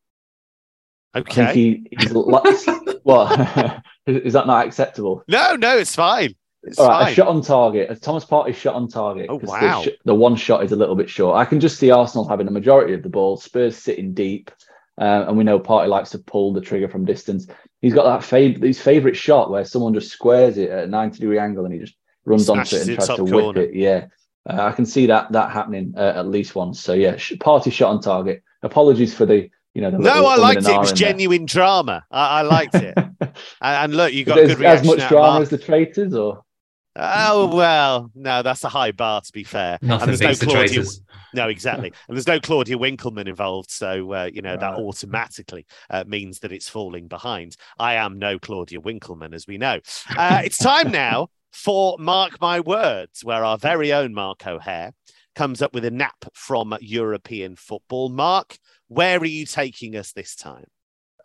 Okay. 1.15 1.53
He, 1.53 1.87
he's 1.99 2.11
what? 2.13 2.45
is 4.07 4.33
that 4.33 4.47
not 4.47 4.65
acceptable? 4.65 5.23
No, 5.27 5.55
no, 5.55 5.77
it's 5.77 5.95
fine. 5.95 6.35
It's 6.63 6.79
All 6.79 6.87
right, 6.87 7.11
a 7.11 7.13
shot 7.13 7.27
on 7.27 7.41
target. 7.41 7.91
A 7.91 7.95
Thomas 7.95 8.23
Partey 8.23 8.55
shot 8.55 8.75
on 8.75 8.87
target. 8.87 9.27
Oh 9.29 9.39
wow! 9.43 9.81
The, 9.83 9.89
sh- 9.89 9.95
the, 10.05 10.15
one 10.15 10.35
shot 10.37 10.63
is 10.63 10.71
a 10.71 10.77
little 10.77 10.95
bit 10.95 11.09
short. 11.09 11.35
I 11.35 11.43
can 11.43 11.59
just 11.59 11.77
see 11.77 11.91
Arsenal 11.91 12.27
having 12.27 12.45
the 12.45 12.53
majority 12.53 12.93
of 12.93 13.03
the 13.03 13.09
ball. 13.09 13.35
Spurs 13.35 13.77
sitting 13.77 14.13
deep, 14.13 14.49
uh, 14.97 15.25
and 15.27 15.37
we 15.37 15.43
know 15.43 15.59
Partey 15.59 15.89
likes 15.89 16.11
to 16.11 16.19
pull 16.19 16.53
the 16.53 16.61
trigger 16.61 16.87
from 16.87 17.03
distance. 17.03 17.47
He's 17.81 17.93
got 17.93 18.05
that 18.05 18.27
fav- 18.27 18.63
his 18.63 18.79
favorite 18.79 19.17
shot 19.17 19.51
where 19.51 19.65
someone 19.65 19.93
just 19.93 20.09
squares 20.09 20.57
it 20.57 20.69
at 20.69 20.85
a 20.85 20.87
ninety 20.87 21.19
degree 21.19 21.37
angle 21.37 21.65
and 21.65 21.73
he 21.73 21.81
just 21.81 21.95
runs 22.23 22.49
onto 22.49 22.77
it 22.77 22.87
and 22.87 22.95
tries 22.95 23.17
to 23.17 23.23
whip 23.25 23.57
it. 23.57 23.75
Yeah, 23.75 24.05
uh, 24.49 24.61
I 24.61 24.71
can 24.71 24.85
see 24.85 25.05
that 25.07 25.33
that 25.33 25.51
happening 25.51 25.93
uh, 25.97 26.13
at 26.15 26.27
least 26.27 26.55
once. 26.55 26.79
So 26.79 26.93
yeah, 26.93 27.15
Partey 27.15 27.73
shot 27.73 27.89
on 27.89 28.01
target. 28.01 28.41
Apologies 28.61 29.13
for 29.13 29.25
the 29.25 29.49
you 29.73 29.81
know. 29.81 29.91
The 29.91 29.97
No, 29.97 30.25
I 30.25 30.37
liked 30.37 30.61
it. 30.61 30.67
It 30.67 30.79
was 30.79 30.93
genuine 30.93 31.41
there. 31.41 31.47
drama. 31.47 32.05
I, 32.11 32.39
I 32.39 32.41
liked 32.43 32.75
it. 32.75 32.93
and, 33.21 33.33
and, 33.61 33.95
look, 33.95 34.13
you 34.13 34.23
got 34.23 34.35
good 34.35 34.59
reaction. 34.59 34.89
As 34.89 34.97
much 34.97 35.09
drama 35.09 35.41
as 35.41 35.49
the 35.49 35.57
traitors, 35.57 36.13
or 36.13 36.42
Oh 36.95 37.47
well, 37.55 38.11
no, 38.13 38.43
that's 38.43 38.63
a 38.63 38.69
high 38.69 38.91
bar 38.91 39.21
to 39.21 39.31
be 39.31 39.43
fair. 39.43 39.79
Nothing 39.81 40.09
and 40.09 40.17
there's 40.17 40.41
no 40.41 40.51
Claudia, 40.51 40.83
No, 41.33 41.49
exactly, 41.49 41.91
and 42.07 42.15
there's 42.15 42.27
no 42.27 42.39
Claudia 42.39 42.77
Winkleman 42.77 43.27
involved, 43.27 43.71
so 43.71 44.13
uh, 44.13 44.29
you 44.31 44.43
know 44.43 44.51
right. 44.51 44.59
that 44.59 44.75
automatically 44.75 45.65
uh, 45.89 46.03
means 46.05 46.39
that 46.39 46.51
it's 46.51 46.69
falling 46.69 47.07
behind. 47.07 47.57
I 47.79 47.95
am 47.95 48.19
no 48.19 48.37
Claudia 48.37 48.79
Winkleman, 48.79 49.33
as 49.33 49.47
we 49.47 49.57
know. 49.57 49.79
Uh, 50.15 50.41
it's 50.45 50.59
time 50.59 50.91
now 50.91 51.29
for 51.51 51.97
Mark 51.97 52.39
My 52.39 52.59
Words, 52.59 53.23
where 53.23 53.43
our 53.43 53.57
very 53.57 53.91
own 53.91 54.13
Mark 54.13 54.45
O'Haire 54.45 54.91
comes 55.33 55.63
up 55.63 55.73
with 55.73 55.85
a 55.85 55.91
nap 55.91 56.25
from 56.33 56.77
European 56.79 57.55
football. 57.55 58.09
Mark, 58.09 58.57
where 58.87 59.19
are 59.19 59.25
you 59.25 59.47
taking 59.47 59.95
us 59.95 60.11
this 60.11 60.35
time? 60.35 60.65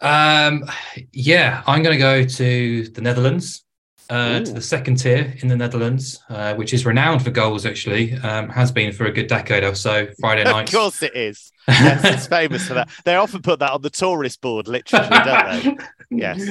Um, 0.00 0.64
yeah, 1.12 1.62
I'm 1.66 1.82
going 1.82 1.94
to 1.94 1.98
go 1.98 2.24
to 2.24 2.88
the 2.88 3.00
Netherlands 3.02 3.64
uh, 4.10 4.40
to 4.40 4.52
the 4.52 4.62
second 4.62 4.96
tier 4.96 5.34
in 5.38 5.48
the 5.48 5.56
Netherlands, 5.56 6.22
uh, 6.30 6.54
which 6.54 6.72
is 6.72 6.86
renowned 6.86 7.22
for 7.22 7.30
goals, 7.30 7.66
actually, 7.66 8.14
um, 8.14 8.48
has 8.48 8.72
been 8.72 8.92
for 8.92 9.06
a 9.06 9.12
good 9.12 9.26
decade 9.26 9.64
or 9.64 9.74
so. 9.74 10.06
Friday 10.18 10.44
nights. 10.44 10.72
of 10.72 10.78
course 10.78 11.02
it 11.02 11.14
is. 11.14 11.52
Yes, 11.68 12.04
it's 12.04 12.26
famous 12.38 12.66
for 12.66 12.74
that. 12.74 12.88
They 13.04 13.16
often 13.16 13.42
put 13.42 13.58
that 13.58 13.72
on 13.72 13.82
the 13.82 13.90
tourist 13.90 14.40
board, 14.40 14.68
literally, 14.68 15.08
don't 15.08 15.62
they? 15.64 15.76
Yes. 16.10 16.42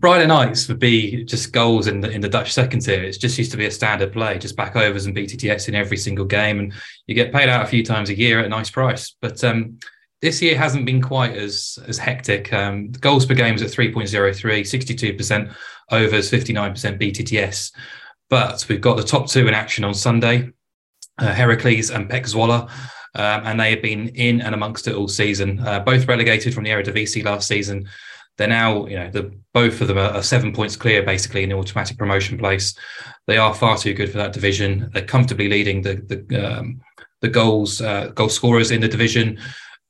Friday 0.00 0.26
nights 0.26 0.66
would 0.66 0.80
be 0.80 1.22
just 1.22 1.52
goals 1.52 1.86
in 1.86 2.00
the 2.00 2.10
in 2.10 2.20
the 2.20 2.28
Dutch 2.28 2.52
second 2.52 2.80
tier. 2.80 3.04
It 3.04 3.20
just 3.20 3.38
used 3.38 3.52
to 3.52 3.56
be 3.56 3.66
a 3.66 3.70
standard 3.70 4.12
play, 4.12 4.36
just 4.36 4.56
back 4.56 4.74
overs 4.74 5.06
and 5.06 5.14
BTTS 5.14 5.68
in 5.68 5.76
every 5.76 5.96
single 5.96 6.24
game, 6.24 6.58
and 6.58 6.72
you 7.06 7.14
get 7.14 7.32
paid 7.32 7.48
out 7.48 7.64
a 7.64 7.68
few 7.68 7.84
times 7.84 8.10
a 8.10 8.18
year 8.18 8.40
at 8.40 8.46
a 8.46 8.48
nice 8.48 8.68
price. 8.68 9.14
But 9.20 9.44
um, 9.44 9.78
this 10.22 10.42
year 10.42 10.58
hasn't 10.58 10.86
been 10.86 11.00
quite 11.00 11.36
as 11.36 11.78
as 11.86 11.98
hectic. 11.98 12.52
Um, 12.52 12.90
goals 12.90 13.26
per 13.26 13.34
game 13.34 13.54
is 13.54 13.62
at 13.62 13.70
3.03, 13.70 14.62
62% 14.62 15.54
overs, 15.90 16.30
59% 16.30 17.00
BTTS. 17.00 17.72
But 18.28 18.66
we've 18.68 18.80
got 18.80 18.96
the 18.96 19.04
top 19.04 19.28
two 19.28 19.46
in 19.46 19.54
action 19.54 19.84
on 19.84 19.94
Sunday, 19.94 20.50
uh, 21.18 21.32
Heracles 21.32 21.90
and 21.90 22.08
PEC 22.08 22.34
Zwolle. 22.34 22.70
Um, 23.14 23.46
and 23.46 23.58
they 23.58 23.70
have 23.70 23.80
been 23.80 24.08
in 24.08 24.42
and 24.42 24.54
amongst 24.54 24.86
it 24.88 24.94
all 24.94 25.08
season. 25.08 25.58
Uh, 25.60 25.80
both 25.80 26.06
relegated 26.06 26.52
from 26.52 26.64
the 26.64 26.70
Eredivisie 26.70 27.24
last 27.24 27.48
season. 27.48 27.88
They're 28.36 28.46
now, 28.46 28.84
you 28.86 28.96
know, 28.96 29.10
the 29.10 29.32
both 29.54 29.80
of 29.80 29.88
them 29.88 29.96
are, 29.96 30.10
are, 30.10 30.22
seven 30.22 30.52
points 30.52 30.76
clear, 30.76 31.02
basically 31.02 31.42
in 31.42 31.48
the 31.48 31.56
automatic 31.56 31.96
promotion 31.96 32.36
place. 32.36 32.74
They 33.26 33.38
are 33.38 33.54
far 33.54 33.78
too 33.78 33.94
good 33.94 34.10
for 34.10 34.18
that 34.18 34.34
division. 34.34 34.90
They're 34.92 35.06
comfortably 35.06 35.48
leading 35.48 35.80
the 35.80 35.94
the 36.28 36.58
um, 36.58 36.82
the 37.22 37.28
goals 37.28 37.80
uh, 37.80 38.08
goal 38.08 38.28
scorers 38.28 38.70
in 38.70 38.82
the 38.82 38.88
division. 38.88 39.38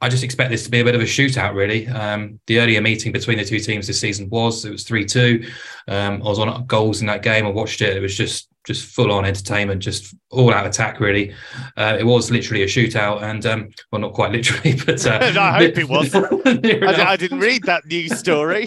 I 0.01 0.11
just 0.11 0.23
expect 0.23 0.51
this 0.51 0.65
to 0.65 0.71
be 0.71 0.81
a 0.81 0.85
bit 0.85 0.95
of 0.95 1.01
a 1.01 1.05
shootout, 1.05 1.55
really. 1.55 1.89
Um, 1.89 2.39
the 2.47 2.61
earlier 2.61 2.83
meeting 2.83 3.13
between 3.13 3.39
the 3.39 3.45
two 3.45 3.59
teams 3.59 3.87
this 3.87 3.99
season 3.99 4.29
was 4.29 4.65
it 4.65 4.71
was 4.71 4.85
three 4.85 5.07
two. 5.07 5.49
Um, 5.89 6.23
I 6.23 6.29
was 6.29 6.39
on 6.39 6.67
goals 6.67 7.01
in 7.01 7.07
that 7.07 7.23
game. 7.23 7.47
I 7.47 7.51
watched 7.51 7.81
it. 7.81 7.97
It 7.97 8.01
was 8.01 8.15
just 8.15 8.49
just 8.67 8.85
full 8.95 9.11
on 9.11 9.25
entertainment, 9.25 9.81
just 9.81 10.15
all 10.31 10.53
out 10.53 10.67
attack. 10.67 11.01
Really, 11.01 11.35
uh, 11.79 11.97
it 11.99 12.05
was 12.05 12.31
literally 12.31 12.63
a 12.63 12.67
shootout, 12.67 13.23
and 13.23 13.47
um, 13.47 13.71
well, 13.91 14.03
not 14.03 14.13
quite 14.13 14.33
literally, 14.33 14.75
but 14.87 15.07
uh, 15.07 15.19
I 15.41 15.65
hope 15.65 15.79
it 15.79 15.89
was. 15.89 16.15
I, 16.15 17.13
I, 17.13 17.17
didn't 17.17 17.41
read 17.41 17.63
that 17.63 17.87
news 17.87 18.19
story. 18.19 18.67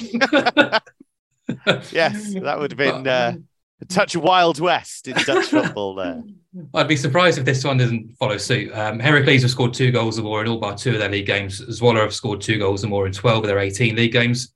yes, 1.92 2.34
that 2.34 2.56
would 2.58 2.72
have 2.72 2.78
been 2.78 3.08
uh, 3.08 3.36
a 3.82 3.86
touch 3.86 4.16
of 4.16 4.24
Wild 4.24 4.60
West 4.60 5.08
in 5.08 5.16
Dutch 5.26 5.46
football 5.48 5.94
there. 5.94 6.24
I'd 6.74 6.88
be 6.88 6.96
surprised 6.96 7.38
if 7.38 7.46
this 7.46 7.64
one 7.64 7.78
doesn't 7.78 8.18
follow 8.18 8.38
suit. 8.38 8.74
Um, 8.74 9.00
Heracles 9.00 9.44
have 9.44 9.52
scored 9.52 9.74
two 9.74 9.92
goals 9.92 10.18
or 10.18 10.24
more 10.24 10.42
in 10.42 10.48
all 10.48 10.58
but 10.58 10.78
two 10.78 10.94
of 10.94 11.00
their 11.00 11.10
league 11.10 11.28
games. 11.28 11.62
Zwolle 11.62 12.02
have 12.02 12.14
scored 12.14 12.42
two 12.42 12.58
goals 12.58 12.84
or 12.84 12.88
more 12.88 13.06
in 13.06 13.14
12 13.14 13.44
of 13.44 13.48
their 13.48 13.60
18 13.60 13.96
league 13.96 14.12
games. 14.12 14.54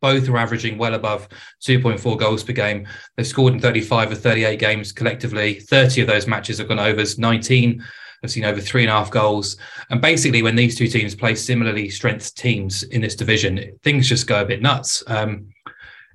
Both 0.00 0.28
are 0.28 0.38
averaging 0.38 0.78
well 0.78 0.94
above 0.94 1.28
2.4 1.66 2.18
goals 2.18 2.44
per 2.44 2.52
game. 2.52 2.86
They've 3.16 3.26
scored 3.26 3.52
in 3.52 3.60
35 3.60 4.12
of 4.12 4.22
38 4.22 4.58
games 4.58 4.92
collectively. 4.92 5.54
30 5.60 6.02
of 6.02 6.06
those 6.06 6.26
matches 6.26 6.58
have 6.58 6.68
gone 6.68 6.78
overs. 6.78 7.18
19 7.18 7.84
have 8.22 8.30
seen 8.30 8.44
over 8.44 8.60
three 8.60 8.82
and 8.82 8.90
a 8.90 8.94
half 8.94 9.10
goals. 9.10 9.56
And 9.90 10.00
basically, 10.00 10.42
when 10.42 10.56
these 10.56 10.76
two 10.76 10.88
teams 10.88 11.14
play 11.14 11.34
similarly 11.34 11.90
strength 11.90 12.34
teams 12.36 12.84
in 12.84 13.00
this 13.00 13.14
division, 13.14 13.78
things 13.82 14.08
just 14.08 14.26
go 14.26 14.40
a 14.40 14.46
bit 14.46 14.62
nuts. 14.62 15.02
Um, 15.08 15.48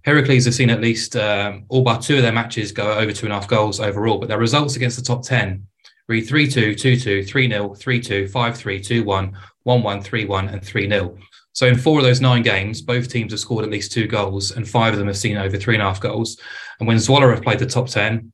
Heracles 0.03 0.45
have 0.45 0.53
seen 0.53 0.69
at 0.69 0.81
least 0.81 1.15
um, 1.15 1.65
all 1.69 1.81
but 1.81 2.01
two 2.01 2.17
of 2.17 2.21
their 2.21 2.33
matches 2.33 2.71
go 2.71 2.93
over 2.93 3.11
two 3.11 3.25
and 3.25 3.33
a 3.33 3.35
half 3.35 3.47
goals 3.47 3.79
overall, 3.79 4.17
but 4.17 4.27
their 4.27 4.37
results 4.37 4.75
against 4.75 4.97
the 4.97 5.03
top 5.03 5.23
10 5.23 5.65
read 6.07 6.27
3 6.27 6.49
2, 6.49 6.75
2 6.75 6.99
2, 6.99 7.23
3 7.23 7.49
0, 7.49 7.73
3 7.73 8.01
2, 8.01 8.27
5 8.27 8.57
3, 8.57 8.81
2 8.81 9.03
1, 9.03 9.37
1 9.63 9.83
1, 9.83 10.01
3 10.01 10.25
1, 10.25 10.49
and 10.49 10.63
3 10.63 10.89
0. 10.89 11.17
So 11.53 11.67
in 11.67 11.77
four 11.77 11.99
of 11.99 12.03
those 12.03 12.19
nine 12.19 12.41
games, 12.41 12.81
both 12.81 13.09
teams 13.09 13.31
have 13.31 13.39
scored 13.39 13.63
at 13.63 13.71
least 13.71 13.91
two 13.91 14.07
goals, 14.07 14.51
and 14.51 14.67
five 14.67 14.93
of 14.93 14.99
them 14.99 15.07
have 15.07 15.17
seen 15.17 15.37
over 15.37 15.55
three 15.55 15.75
and 15.75 15.83
a 15.83 15.85
half 15.85 16.01
goals. 16.01 16.39
And 16.79 16.87
when 16.87 16.97
Zwolle 16.97 17.31
have 17.31 17.43
played 17.43 17.59
the 17.59 17.67
top 17.67 17.87
10, 17.87 18.33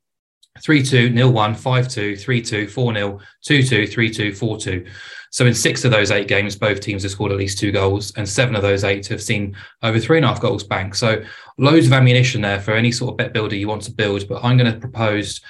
3 0.62 0.84
2, 0.84 1.14
0 1.14 1.30
1, 1.30 1.56
5 1.56 1.88
2, 1.88 2.16
3 2.16 2.42
2, 2.42 2.68
4 2.68 2.94
0, 2.94 3.20
2 3.44 3.64
2, 3.64 3.88
3 3.88 4.14
2, 4.14 4.34
4 4.34 4.58
2. 4.58 4.86
So 5.32 5.46
in 5.46 5.54
six 5.54 5.86
of 5.86 5.92
those 5.92 6.12
eight 6.12 6.28
games, 6.28 6.56
both 6.56 6.80
teams 6.80 7.04
have 7.04 7.12
scored 7.12 7.32
at 7.32 7.38
least 7.38 7.60
two 7.60 7.72
goals, 7.72 8.12
and 8.16 8.28
seven 8.28 8.56
of 8.56 8.62
those 8.62 8.84
eight 8.84 9.08
have 9.08 9.22
seen 9.22 9.56
over 9.84 10.00
three 10.00 10.18
and 10.18 10.26
a 10.26 10.30
half 10.30 10.42
goals 10.42 10.64
banked. 10.64 10.98
So 10.98 11.24
loads 11.58 11.88
of 11.88 11.94
ammunition 11.94 12.42
there 12.42 12.60
for 12.60 12.74
any 12.74 12.92
sort 12.92 13.12
of 13.12 13.18
bet 13.18 13.34
builder 13.34 13.56
you 13.56 13.68
want 13.68 13.84
to 13.84 13.92
build. 13.92 14.28
But 14.28 14.44
I'm 14.44 14.58
going 14.58 14.74
to 14.74 14.80
propose 14.80 15.42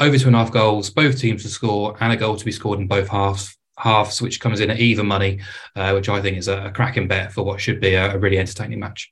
over 0.00 0.18
two 0.18 0.26
and 0.26 0.36
a 0.36 0.38
half 0.38 0.52
goals, 0.52 0.90
both 0.90 1.18
teams 1.18 1.42
to 1.42 1.48
score, 1.48 1.96
and 2.00 2.12
a 2.12 2.16
goal 2.16 2.36
to 2.36 2.44
be 2.44 2.52
scored 2.52 2.80
in 2.80 2.88
both 2.88 3.08
halves. 3.08 3.56
Halves, 3.78 4.20
which 4.20 4.40
comes 4.40 4.60
in 4.60 4.68
at 4.68 4.78
even 4.78 5.06
money, 5.06 5.40
uh, 5.74 5.92
which 5.92 6.10
I 6.10 6.20
think 6.20 6.36
is 6.36 6.48
a, 6.48 6.66
a 6.66 6.70
cracking 6.70 7.08
bet 7.08 7.32
for 7.32 7.42
what 7.42 7.62
should 7.62 7.80
be 7.80 7.94
a, 7.94 8.14
a 8.14 8.18
really 8.18 8.38
entertaining 8.38 8.78
match. 8.78 9.10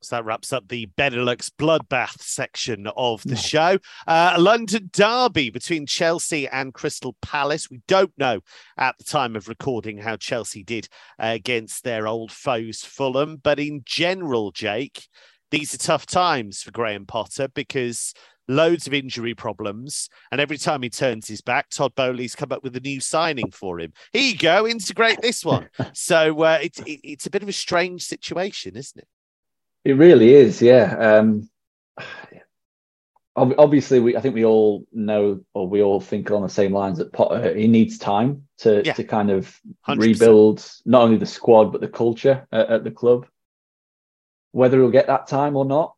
So 0.00 0.16
that 0.16 0.24
wraps 0.24 0.52
up 0.52 0.68
the 0.68 0.86
Benelux 0.96 1.50
bloodbath 1.50 2.20
section 2.20 2.86
of 2.96 3.22
the 3.24 3.36
show. 3.36 3.78
Uh, 4.06 4.36
London 4.38 4.90
derby 4.92 5.50
between 5.50 5.86
Chelsea 5.86 6.46
and 6.46 6.72
Crystal 6.72 7.16
Palace. 7.20 7.68
We 7.68 7.80
don't 7.88 8.12
know 8.16 8.40
at 8.76 8.96
the 8.98 9.04
time 9.04 9.34
of 9.34 9.48
recording 9.48 9.98
how 9.98 10.16
Chelsea 10.16 10.62
did 10.62 10.88
uh, 11.18 11.26
against 11.34 11.82
their 11.82 12.06
old 12.06 12.30
foes, 12.30 12.82
Fulham. 12.82 13.40
But 13.42 13.58
in 13.58 13.82
general, 13.84 14.52
Jake, 14.52 15.08
these 15.50 15.74
are 15.74 15.78
tough 15.78 16.06
times 16.06 16.62
for 16.62 16.70
Graham 16.70 17.04
Potter 17.04 17.48
because 17.48 18.14
loads 18.48 18.86
of 18.86 18.94
injury 18.94 19.34
problems. 19.34 20.08
And 20.30 20.40
every 20.40 20.58
time 20.58 20.82
he 20.82 20.90
turns 20.90 21.28
his 21.28 21.40
back, 21.40 21.70
Todd 21.70 21.94
Boehly's 21.94 22.34
come 22.34 22.52
up 22.52 22.62
with 22.62 22.76
a 22.76 22.80
new 22.80 23.00
signing 23.00 23.50
for 23.50 23.78
him. 23.78 23.92
Here 24.12 24.22
you 24.22 24.38
go, 24.38 24.66
integrate 24.66 25.20
this 25.20 25.44
one. 25.44 25.68
so 25.92 26.40
uh, 26.42 26.58
it, 26.62 26.78
it, 26.80 27.00
it's 27.04 27.26
a 27.26 27.30
bit 27.30 27.42
of 27.42 27.48
a 27.48 27.52
strange 27.52 28.04
situation, 28.04 28.76
isn't 28.76 28.98
it? 28.98 29.08
It 29.84 29.92
really 29.92 30.34
is, 30.34 30.60
yeah. 30.60 30.96
Um, 30.98 31.48
obviously, 33.38 34.00
we 34.00 34.16
I 34.16 34.20
think 34.20 34.34
we 34.34 34.44
all 34.44 34.86
know, 34.92 35.40
or 35.54 35.68
we 35.68 35.82
all 35.82 36.00
think 36.00 36.30
on 36.30 36.42
the 36.42 36.48
same 36.48 36.72
lines 36.72 36.98
that 36.98 37.12
Potter 37.12 37.54
he 37.54 37.68
needs 37.68 37.98
time 37.98 38.48
to 38.58 38.82
yeah. 38.84 38.92
to 38.94 39.04
kind 39.04 39.30
of 39.30 39.58
100%. 39.88 40.00
rebuild 40.00 40.70
not 40.84 41.02
only 41.02 41.16
the 41.16 41.26
squad 41.26 41.72
but 41.72 41.80
the 41.80 41.88
culture 41.88 42.46
at, 42.52 42.70
at 42.70 42.84
the 42.84 42.90
club. 42.90 43.26
Whether 44.52 44.78
he'll 44.78 44.90
get 44.90 45.06
that 45.06 45.26
time 45.26 45.56
or 45.56 45.64
not 45.64 45.94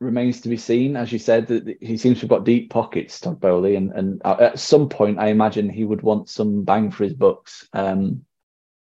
remains 0.00 0.40
to 0.42 0.48
be 0.48 0.56
seen. 0.56 0.96
As 0.96 1.10
you 1.12 1.18
said, 1.18 1.46
that 1.48 1.76
he 1.80 1.96
seems 1.96 2.18
to 2.18 2.22
have 2.22 2.30
got 2.30 2.44
deep 2.44 2.70
pockets, 2.70 3.18
Todd 3.20 3.40
Boehly, 3.40 3.76
and 3.76 3.92
and 3.92 4.22
at 4.24 4.58
some 4.58 4.88
point, 4.88 5.18
I 5.18 5.28
imagine 5.28 5.68
he 5.68 5.84
would 5.84 6.02
want 6.02 6.28
some 6.28 6.64
bang 6.64 6.90
for 6.90 7.04
his 7.04 7.14
bucks. 7.14 7.68
Um, 7.72 8.24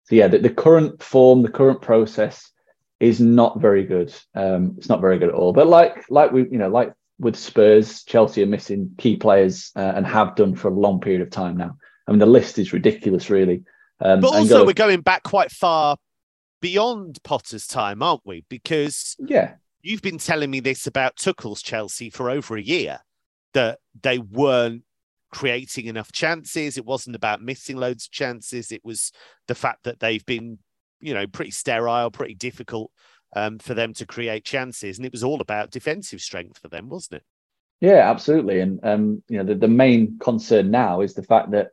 so 0.04 0.16
yeah, 0.16 0.28
the, 0.28 0.38
the 0.38 0.50
current 0.50 1.02
form, 1.02 1.42
the 1.42 1.50
current 1.50 1.82
process 1.82 2.50
is 3.00 3.18
not 3.20 3.58
very 3.58 3.84
good. 3.84 4.14
Um, 4.34 4.74
it's 4.76 4.88
not 4.88 5.00
very 5.00 5.18
good 5.18 5.30
at 5.30 5.34
all. 5.34 5.52
But 5.52 5.66
like 5.66 6.04
like 6.10 6.32
we 6.32 6.42
you 6.42 6.58
know 6.58 6.68
like 6.68 6.92
with 7.18 7.36
Spurs, 7.36 8.04
Chelsea 8.04 8.42
are 8.42 8.46
missing 8.46 8.94
key 8.98 9.16
players 9.16 9.72
uh, 9.74 9.92
and 9.94 10.06
have 10.06 10.36
done 10.36 10.54
for 10.54 10.68
a 10.68 10.74
long 10.74 11.00
period 11.00 11.22
of 11.22 11.30
time 11.30 11.56
now. 11.56 11.76
I 12.06 12.12
mean 12.12 12.18
the 12.18 12.26
list 12.26 12.58
is 12.58 12.72
ridiculous, 12.72 13.30
really. 13.30 13.64
Um, 14.00 14.20
but 14.20 14.34
also 14.34 14.64
we're 14.64 14.72
going 14.72 15.00
back 15.00 15.22
quite 15.22 15.50
far 15.50 15.96
beyond 16.60 17.18
Potter's 17.24 17.66
time, 17.66 18.02
aren't 18.02 18.24
we? 18.24 18.44
Because 18.48 19.16
yeah, 19.18 19.54
you've 19.82 20.02
been 20.02 20.18
telling 20.18 20.50
me 20.50 20.60
this 20.60 20.86
about 20.86 21.16
Tuchel's 21.16 21.62
Chelsea 21.62 22.10
for 22.10 22.30
over 22.30 22.56
a 22.56 22.62
year 22.62 23.00
that 23.54 23.78
they 24.00 24.18
weren't 24.18 24.84
creating 25.32 25.86
enough 25.86 26.12
chances. 26.12 26.76
It 26.76 26.84
wasn't 26.84 27.16
about 27.16 27.42
missing 27.42 27.76
loads 27.76 28.06
of 28.06 28.10
chances. 28.10 28.72
It 28.72 28.84
was 28.84 29.12
the 29.48 29.54
fact 29.54 29.84
that 29.84 30.00
they've 30.00 30.24
been 30.24 30.58
you 31.00 31.14
know, 31.14 31.26
pretty 31.26 31.50
sterile, 31.50 32.10
pretty 32.10 32.34
difficult 32.34 32.90
um, 33.34 33.58
for 33.58 33.74
them 33.74 33.92
to 33.94 34.06
create 34.06 34.44
chances. 34.44 34.98
And 34.98 35.06
it 35.06 35.12
was 35.12 35.24
all 35.24 35.40
about 35.40 35.70
defensive 35.70 36.20
strength 36.20 36.58
for 36.58 36.68
them, 36.68 36.88
wasn't 36.88 37.18
it? 37.18 37.24
Yeah, 37.80 38.10
absolutely. 38.10 38.60
And 38.60 38.80
um, 38.84 39.22
you 39.28 39.38
know, 39.38 39.44
the, 39.44 39.54
the 39.54 39.68
main 39.68 40.18
concern 40.18 40.70
now 40.70 41.00
is 41.00 41.14
the 41.14 41.22
fact 41.22 41.52
that 41.52 41.70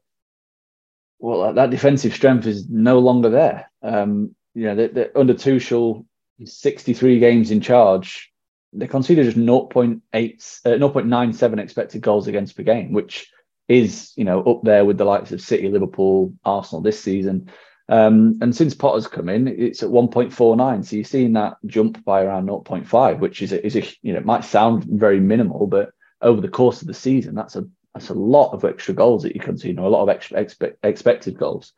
well, 1.19 1.53
that 1.53 1.71
defensive 1.71 2.13
strength 2.13 2.45
is 2.45 2.69
no 2.69 2.99
longer 2.99 3.29
there. 3.29 3.71
Um, 3.81 4.35
you 4.53 4.65
know, 4.65 4.75
the, 4.75 4.87
the, 4.87 5.19
under 5.19 5.33
Tuchel, 5.33 6.05
63 6.43 7.19
games 7.19 7.51
in 7.51 7.59
charge, 7.59 8.31
they 8.73 8.87
conceded 8.87 9.25
just 9.25 9.37
0.8, 9.37 10.01
uh, 10.13 10.69
0.97 10.69 11.59
expected 11.59 12.01
goals 12.01 12.27
against 12.27 12.55
per 12.55 12.63
game, 12.63 12.93
which 12.93 13.31
is 13.67 14.13
you 14.15 14.23
know 14.23 14.41
up 14.43 14.61
there 14.63 14.85
with 14.85 14.97
the 14.97 15.05
likes 15.05 15.31
of 15.31 15.41
City, 15.41 15.67
Liverpool, 15.69 16.33
Arsenal 16.45 16.81
this 16.81 16.99
season. 16.99 17.49
Um, 17.89 18.38
and 18.41 18.56
since 18.56 18.73
Potter's 18.73 19.08
come 19.08 19.30
in, 19.30 19.47
it's 19.47 19.82
at 19.82 19.89
1.49. 19.89 20.86
So 20.86 20.95
you're 20.95 21.06
seeing 21.06 21.34
that 21.34 21.58
jump 21.65 22.04
by 22.04 22.23
around 22.23 22.47
0.5, 22.47 23.19
which 23.19 23.41
is 23.41 23.54
a, 23.54 23.65
is 23.65 23.76
a 23.76 23.84
you 24.02 24.13
know 24.13 24.19
it 24.19 24.26
might 24.26 24.43
sound 24.43 24.84
very 24.84 25.19
minimal, 25.19 25.67
but 25.67 25.91
over 26.21 26.41
the 26.41 26.50
course 26.50 26.82
of 26.82 26.88
the 26.88 26.93
season, 26.93 27.36
that's 27.36 27.56
a 27.56 27.65
that's 27.93 28.10
a 28.10 28.13
lot 28.13 28.54
of 28.54 28.63
extra 28.65 28.93
goals 28.93 29.23
that 29.23 29.34
you 29.34 29.41
can 29.41 29.58
see, 29.58 29.69
you 29.69 29.73
know, 29.73 29.88
a 29.88 29.89
lot 29.89 30.04
of 30.04 30.10
extra 30.10 30.39
expect, 30.39 30.78
expected 30.84 31.38
goals. 31.38 31.73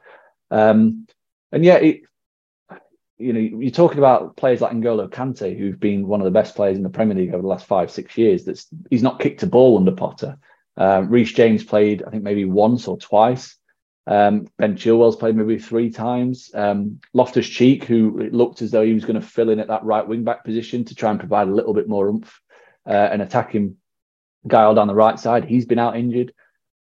Um, 0.52 1.08
and 1.52 1.63
yet, 1.63 1.84
it, 1.84 2.02
you 3.17 3.34
know, 3.34 3.39
you're 3.39 3.72
talking 3.72 4.00
about 4.00 4.36
players 4.36 4.62
like 4.62 4.74
N'Golo 4.74 5.10
Kante, 5.10 5.58
who've 5.58 5.80
been 5.80 6.08
one 6.08 6.22
of 6.22 6.26
the 6.26 6.32
best 6.32 6.56
players 6.56 6.78
in 6.78 6.84
the 6.84 6.89
Premier 6.89 7.15
League 7.15 7.34
over 7.34 7.41
the 7.41 7.48
last 7.48 7.65
five, 7.65 7.91
six 7.91 8.17
years. 8.17 8.45
That's 8.45 8.67
he's 8.89 9.04
not 9.04 9.19
kicked 9.19 9.43
a 9.43 9.48
ball 9.48 9.78
under 9.78 9.91
Potter. 9.91 10.38
Uh, 10.76 11.06
Reece 11.08 11.34
James 11.34 11.63
played, 11.63 12.04
I 12.04 12.10
think, 12.10 12.24
maybe 12.24 12.45
once 12.45 12.88
or 12.88 12.98
twice. 12.98 13.58
Um, 14.10 14.48
ben 14.58 14.76
Chilwell's 14.76 15.15
played 15.15 15.36
maybe 15.36 15.60
three 15.60 15.91
times. 15.91 16.50
Um, 16.56 17.00
Loftus 17.13 17.48
Cheek, 17.48 17.84
who 17.84 18.19
it 18.19 18.34
looked 18.34 18.63
as 18.63 18.72
though 18.72 18.84
he 18.84 18.93
was 18.93 19.06
going 19.06 19.22
to 19.22 19.26
fill 19.26 19.52
in 19.52 19.60
at 19.60 19.67
that 19.67 19.84
right 19.84 20.06
wing 20.06 20.24
back 20.24 20.43
position 20.43 20.84
to 20.86 20.95
try 20.95 21.12
and 21.12 21.19
provide 21.19 21.48
a 21.48 21.54
little 21.54 21.76
bit 21.76 21.88
more 21.88 22.08
oomph 22.08 22.41
uh, 22.88 23.10
and 23.12 23.22
attacking 23.22 23.78
Guile 24.48 24.74
down 24.74 24.88
the 24.88 24.95
right 24.95 25.19
side. 25.19 25.45
He's 25.45 25.67
been 25.67 25.78
out 25.78 25.95
injured. 25.95 26.34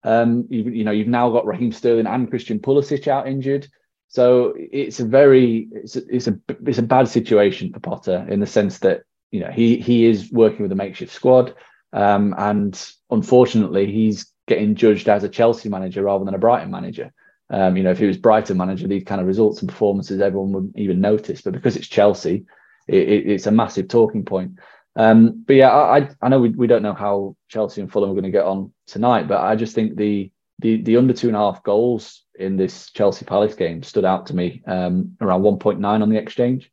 Um, 0.04 0.46
you, 0.48 0.62
you, 0.64 0.84
know, 0.84 0.90
you've 0.90 1.06
now 1.06 1.28
got 1.28 1.44
Raheem 1.44 1.70
Sterling 1.70 2.06
and 2.06 2.30
Christian 2.30 2.60
Pulisic 2.60 3.08
out 3.08 3.28
injured. 3.28 3.68
So 4.08 4.54
it's 4.56 5.00
a 5.00 5.04
very 5.04 5.68
it's 5.70 5.96
a, 5.96 6.02
it's 6.08 6.28
a 6.28 6.38
it's 6.64 6.78
a 6.78 6.82
bad 6.82 7.08
situation 7.08 7.74
for 7.74 7.80
Potter 7.80 8.26
in 8.30 8.40
the 8.40 8.46
sense 8.46 8.78
that 8.78 9.02
you 9.30 9.40
know 9.40 9.50
he 9.50 9.76
he 9.76 10.06
is 10.06 10.32
working 10.32 10.62
with 10.62 10.72
a 10.72 10.76
makeshift 10.76 11.12
squad, 11.12 11.54
um, 11.92 12.34
and 12.38 12.90
unfortunately 13.10 13.92
he's 13.92 14.32
getting 14.48 14.74
judged 14.74 15.08
as 15.08 15.22
a 15.22 15.28
Chelsea 15.28 15.68
manager 15.68 16.02
rather 16.02 16.24
than 16.24 16.34
a 16.34 16.38
Brighton 16.38 16.70
manager. 16.70 17.12
Um, 17.50 17.76
you 17.76 17.82
know, 17.82 17.90
if 17.90 17.98
he 17.98 18.06
was 18.06 18.16
Brighton 18.16 18.56
manager, 18.56 18.88
these 18.88 19.04
kind 19.04 19.20
of 19.20 19.26
results 19.26 19.60
and 19.60 19.68
performances 19.68 20.20
everyone 20.20 20.52
would 20.52 20.72
even 20.76 21.00
notice. 21.00 21.42
But 21.42 21.54
because 21.54 21.76
it's 21.76 21.86
Chelsea, 21.86 22.46
it, 22.86 23.08
it, 23.08 23.30
it's 23.30 23.46
a 23.46 23.52
massive 23.52 23.88
talking 23.88 24.24
point. 24.24 24.58
Um, 24.96 25.44
but 25.46 25.56
yeah, 25.56 25.70
I, 25.70 26.10
I 26.20 26.28
know 26.28 26.40
we, 26.40 26.50
we 26.50 26.66
don't 26.66 26.82
know 26.82 26.94
how 26.94 27.36
Chelsea 27.48 27.80
and 27.80 27.90
Fulham 27.90 28.10
are 28.10 28.14
going 28.14 28.24
to 28.24 28.30
get 28.30 28.44
on 28.44 28.72
tonight, 28.86 29.28
but 29.28 29.40
I 29.40 29.54
just 29.54 29.74
think 29.74 29.96
the 29.96 30.30
the 30.58 30.82
the 30.82 30.96
under 30.96 31.12
two 31.12 31.28
and 31.28 31.36
a 31.36 31.40
half 31.40 31.62
goals 31.62 32.24
in 32.34 32.56
this 32.56 32.90
Chelsea 32.90 33.24
Palace 33.24 33.54
game 33.54 33.82
stood 33.82 34.04
out 34.04 34.26
to 34.26 34.34
me 34.34 34.62
um, 34.66 35.16
around 35.20 35.42
1.9 35.42 35.84
on 35.84 36.08
the 36.08 36.18
exchange. 36.18 36.70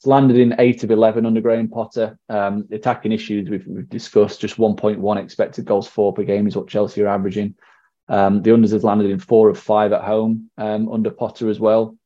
It's 0.00 0.06
landed 0.06 0.38
in 0.38 0.54
eight 0.58 0.82
of 0.82 0.90
11 0.90 1.26
under 1.26 1.42
Graham 1.42 1.68
Potter. 1.68 2.18
Um, 2.30 2.66
attacking 2.72 3.12
issues 3.12 3.50
we've, 3.50 3.66
we've, 3.66 3.86
discussed, 3.90 4.40
just 4.40 4.56
1.1 4.56 5.22
expected 5.22 5.66
goals 5.66 5.86
for 5.86 6.10
per 6.14 6.22
game 6.22 6.46
is 6.46 6.56
what 6.56 6.68
Chelsea 6.68 7.02
are 7.02 7.08
averaging. 7.08 7.54
Um, 8.08 8.40
the 8.40 8.48
unders 8.48 8.72
has 8.72 8.82
landed 8.82 9.10
in 9.10 9.18
four 9.18 9.50
of 9.50 9.58
five 9.58 9.92
at 9.92 10.02
home 10.02 10.48
um, 10.56 10.90
under 10.90 11.10
Potter 11.10 11.50
as 11.50 11.60
well. 11.60 11.98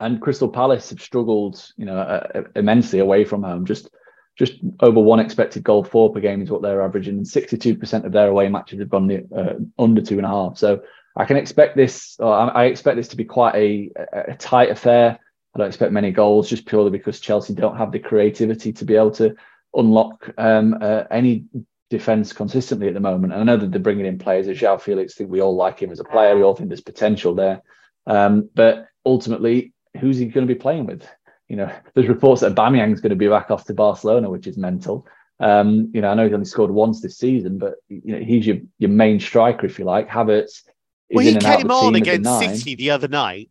And 0.00 0.22
Crystal 0.22 0.48
Palace 0.48 0.88
have 0.88 1.02
struggled, 1.02 1.70
you 1.76 1.84
know, 1.84 1.98
uh, 1.98 2.44
immensely 2.54 3.00
away 3.00 3.26
from 3.26 3.42
home. 3.42 3.66
Just 3.66 3.90
just 4.38 4.54
over 4.80 4.98
one 4.98 5.20
expected 5.20 5.64
goal 5.64 5.84
for 5.84 6.10
per 6.10 6.20
game 6.20 6.40
is 6.40 6.50
what 6.50 6.62
they're 6.62 6.80
averaging, 6.80 7.18
and 7.18 7.26
62% 7.26 8.04
of 8.04 8.12
their 8.12 8.28
away 8.28 8.48
matches 8.48 8.80
have 8.80 8.88
gone 8.88 9.10
uh, 9.36 9.54
under 9.78 10.00
two 10.00 10.16
and 10.16 10.24
a 10.24 10.30
half. 10.30 10.56
So 10.56 10.80
I 11.14 11.26
can 11.26 11.36
expect 11.36 11.76
this. 11.76 12.18
I 12.20 12.64
expect 12.64 12.96
this 12.96 13.08
to 13.08 13.16
be 13.16 13.24
quite 13.24 13.54
a, 13.54 13.90
a 14.30 14.34
tight 14.36 14.70
affair. 14.70 15.18
I 15.56 15.58
don't 15.58 15.68
expect 15.68 15.92
many 15.92 16.10
goals 16.10 16.50
just 16.50 16.66
purely 16.66 16.90
because 16.90 17.18
Chelsea 17.18 17.54
don't 17.54 17.78
have 17.78 17.90
the 17.90 17.98
creativity 17.98 18.74
to 18.74 18.84
be 18.84 18.94
able 18.94 19.12
to 19.12 19.34
unlock 19.74 20.28
um, 20.36 20.76
uh, 20.82 21.04
any 21.10 21.46
defence 21.88 22.34
consistently 22.34 22.88
at 22.88 22.94
the 22.94 23.00
moment. 23.00 23.32
And 23.32 23.40
I 23.40 23.44
know 23.44 23.56
that 23.56 23.70
they're 23.70 23.80
bringing 23.80 24.04
in 24.04 24.18
players 24.18 24.48
as 24.48 24.58
João 24.58 24.78
Felix. 24.78 25.14
think 25.14 25.30
we 25.30 25.40
all 25.40 25.56
like 25.56 25.78
him 25.78 25.90
as 25.90 26.00
a 26.00 26.04
player. 26.04 26.36
We 26.36 26.42
all 26.42 26.54
think 26.54 26.68
there's 26.68 26.82
potential 26.82 27.34
there. 27.34 27.62
Um, 28.06 28.50
but 28.54 28.88
ultimately, 29.06 29.72
who's 29.98 30.18
he 30.18 30.26
going 30.26 30.46
to 30.46 30.54
be 30.54 30.60
playing 30.60 30.84
with? 30.84 31.08
You 31.48 31.56
know, 31.56 31.72
there's 31.94 32.08
reports 32.08 32.42
that 32.42 32.54
Aubameyang's 32.54 33.00
going 33.00 33.10
to 33.10 33.16
be 33.16 33.28
back 33.28 33.50
off 33.50 33.64
to 33.64 33.74
Barcelona, 33.74 34.28
which 34.28 34.46
is 34.46 34.58
mental. 34.58 35.06
Um, 35.40 35.90
you 35.94 36.02
know, 36.02 36.10
I 36.10 36.14
know 36.14 36.24
he's 36.24 36.34
only 36.34 36.44
scored 36.44 36.70
once 36.70 37.00
this 37.00 37.16
season, 37.16 37.56
but 37.56 37.76
you 37.88 38.12
know 38.12 38.18
he's 38.18 38.46
your 38.46 38.58
your 38.78 38.90
main 38.90 39.20
striker, 39.20 39.64
if 39.64 39.78
you 39.78 39.86
like. 39.86 40.08
Havertz 40.08 40.44
is 40.44 40.62
Well, 41.10 41.24
he 41.24 41.36
came 41.36 41.70
on 41.70 41.94
against. 41.94 42.38
City 42.40 42.74
the 42.74 42.90
other 42.90 43.08
night, 43.08 43.50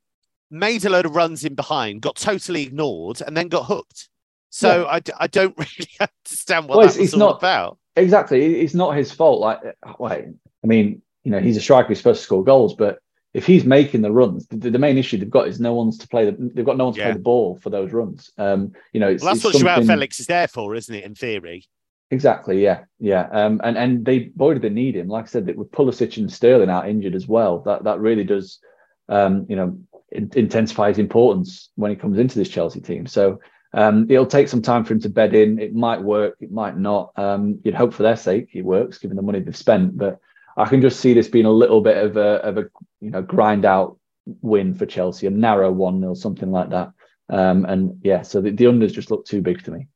made 0.52 0.86
a 0.86 0.90
load 0.90 1.06
of 1.06 1.16
runs 1.16 1.44
in 1.44 1.56
behind, 1.56 2.02
got 2.02 2.16
totally 2.16 2.64
ignored, 2.64 3.22
and 3.22 3.36
then 3.36 3.48
got 3.48 3.66
hooked. 3.66 4.10
So 4.50 4.88
I, 4.88 5.00
d- 5.00 5.12
I 5.20 5.28
don't 5.28 5.56
really 5.58 5.90
understand 6.00 6.68
what 6.68 6.78
Well, 6.78 6.88
that 6.88 6.96
it's- 6.96 7.16
not- 7.16 7.38
about. 7.38 7.78
Exactly. 7.98 8.60
It's 8.60 8.74
not 8.74 8.98
his 8.98 9.14
fault. 9.14 9.40
Like, 9.40 9.60
wait, 10.00 10.26
I 10.64 10.68
mean, 10.68 11.02
you 11.24 11.32
know, 11.32 11.40
he's 11.40 11.56
a 11.56 11.62
striker. 11.62 11.88
He's 11.88 12.00
supposed 12.00 12.20
to 12.20 12.26
score 12.26 12.44
goals, 12.44 12.74
but 12.76 13.00
if 13.34 13.46
he's 13.46 13.64
making 13.64 14.02
the 14.02 14.12
runs, 14.12 14.46
the, 14.48 14.70
the 14.70 14.78
main 14.80 14.98
issue 14.98 15.18
they've 15.18 15.30
got 15.30 15.48
is 15.48 15.62
no 15.62 15.74
one's 15.74 15.98
to 16.00 16.08
play. 16.10 16.26
The, 16.26 16.52
they've 16.54 16.66
got 16.66 16.76
no 16.76 16.86
one 16.86 16.94
to 16.96 17.00
Yeah. 17.00 17.06
play 17.06 17.14
the 17.14 17.20
ball 17.20 17.58
for 17.62 17.70
those 17.70 17.94
runs. 17.94 18.32
Um, 18.38 18.74
you 18.92 19.00
know, 19.00 19.08
it's, 19.08 19.24
Well, 19.24 19.34
that's 19.34 19.46
what 19.46 19.56
Joao 19.56 19.82
Felix 19.82 20.20
is 20.20 20.28
there 20.28 20.50
for, 20.50 20.76
isn't 20.76 20.94
it? 20.94 21.06
In 21.06 21.16
theory. 21.16 21.66
Exactly. 22.12 22.62
Yeah. 22.62 22.84
Yeah. 23.00 23.30
Um, 23.32 23.62
and 23.64 23.78
and 23.78 24.06
they 24.06 24.20
boy, 24.26 24.56
do 24.56 24.60
they 24.60 24.70
need 24.70 24.96
him. 24.98 25.08
Like 25.08 25.24
I 25.24 25.28
said, 25.28 25.56
with 25.56 25.72
Pulisic 25.72 26.18
and 26.18 26.32
Sterling 26.32 26.70
out 26.70 26.90
injured 26.90 27.16
as 27.16 27.28
well, 27.30 27.60
that 27.62 27.86
that 27.86 28.00
really 28.02 28.26
does, 28.26 28.60
um, 29.08 29.46
you 29.48 29.56
know, 29.56 29.78
intensify 30.12 30.90
his 30.90 31.00
importance 31.00 31.70
when 31.76 31.92
he 31.92 31.98
comes 31.98 32.18
into 32.18 32.38
this 32.38 32.50
Chelsea 32.50 32.82
team. 32.82 33.08
So. 33.08 33.40
Um, 33.74 34.10
it'll 34.10 34.26
take 34.26 34.48
some 34.48 34.62
time 34.62 34.86
for 34.86 34.94
him 34.94 35.02
to 35.02 35.10
bed 35.10 35.36
in. 35.36 35.60
It 35.60 35.76
might 35.76 36.02
work, 36.02 36.38
it 36.40 36.50
might 36.50 36.78
not. 36.78 37.12
Um, 37.18 37.60
you'd 37.62 37.76
hope 37.76 37.94
for 37.94 38.04
their 38.04 38.16
sake 38.16 38.52
it 38.54 38.62
works, 38.62 39.00
given 39.00 39.18
the 39.18 39.22
money 39.22 39.42
they've 39.42 39.54
spent. 39.54 39.98
But 39.98 40.22
I 40.56 40.66
can 40.66 40.82
just 40.82 41.02
see 41.02 41.14
this 41.14 41.28
being 41.28 41.46
a 41.46 41.52
little 41.52 41.82
bit 41.82 41.98
of 41.98 42.16
a 42.16 42.42
of 42.42 42.58
a 42.58 42.66
you 43.02 43.10
know 43.10 43.22
grind 43.22 43.66
out 43.66 43.98
win 44.42 44.74
for 44.74 44.86
Chelsea, 44.86 45.28
a 45.28 45.30
narrow 45.30 45.72
one 45.72 46.00
0 46.00 46.14
something 46.14 46.52
like 46.52 46.70
that. 46.70 46.92
Um, 47.30 47.66
and 47.66 48.00
yeah, 48.04 48.22
so 48.22 48.42
the, 48.42 48.52
the 48.52 48.66
unders 48.66 48.94
just 48.94 49.12
look 49.12 49.26
too 49.26 49.42
big 49.42 49.64
to 49.64 49.72
me. 49.72 49.88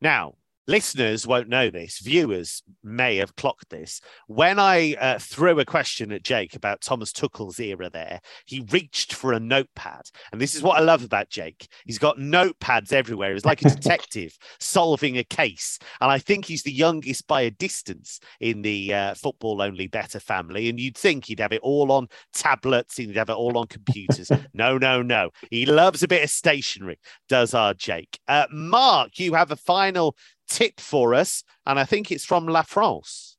Now, 0.00 0.34
listeners 0.66 1.26
won't 1.26 1.48
know 1.48 1.70
this. 1.70 1.98
Viewers 2.00 2.62
may 2.82 3.16
have 3.16 3.36
clocked 3.36 3.70
this. 3.70 4.00
When 4.26 4.58
I 4.58 4.94
uh, 4.94 5.18
threw 5.18 5.58
a 5.60 5.64
question 5.64 6.12
at 6.12 6.22
Jake 6.22 6.54
about 6.54 6.80
Thomas 6.80 7.12
Tuchel's 7.12 7.60
era 7.60 7.90
there, 7.90 8.20
he 8.46 8.66
reached 8.70 9.14
for 9.14 9.32
a 9.32 9.40
notepad. 9.40 10.02
And 10.32 10.40
this 10.40 10.54
is 10.54 10.62
what 10.62 10.78
I 10.78 10.80
love 10.80 11.04
about 11.04 11.30
Jake. 11.30 11.68
He's 11.84 11.98
got 11.98 12.18
notepads 12.18 12.92
everywhere. 12.92 13.32
He's 13.32 13.44
like 13.44 13.62
a 13.62 13.70
detective 13.76 14.36
solving 14.58 15.18
a 15.18 15.24
case. 15.24 15.78
And 16.00 16.10
I 16.10 16.18
think 16.18 16.44
he's 16.44 16.62
the 16.62 16.72
youngest 16.72 17.26
by 17.26 17.42
a 17.42 17.50
distance 17.50 18.20
in 18.40 18.62
the 18.62 18.92
uh, 18.92 19.14
football 19.14 19.62
only 19.62 19.86
better 19.86 20.20
family. 20.20 20.68
And 20.68 20.80
you'd 20.80 20.96
think 20.96 21.26
he'd 21.26 21.40
have 21.40 21.52
it 21.52 21.60
all 21.62 21.92
on 21.92 22.08
tablets, 22.32 22.96
he'd 22.96 23.16
have 23.16 23.30
it 23.30 23.36
all 23.36 23.56
on 23.58 23.66
computers. 23.66 24.30
no, 24.54 24.78
no, 24.78 25.02
no. 25.02 25.30
He 25.50 25.66
loves 25.66 26.02
a 26.02 26.08
bit 26.08 26.24
of 26.24 26.30
stationery, 26.30 26.98
does 27.28 27.54
our 27.54 27.74
Jake. 27.74 28.18
Uh, 28.28 28.46
Mark, 28.52 29.18
you 29.18 29.34
have 29.34 29.50
a 29.50 29.56
final 29.56 30.16
tip 30.48 30.80
for 30.80 31.14
us, 31.14 31.44
and 31.66 31.78
I 31.78 31.84
think 31.84 32.10
it's 32.10 32.24
from 32.24 32.46
La 32.46 32.62
France. 32.62 33.36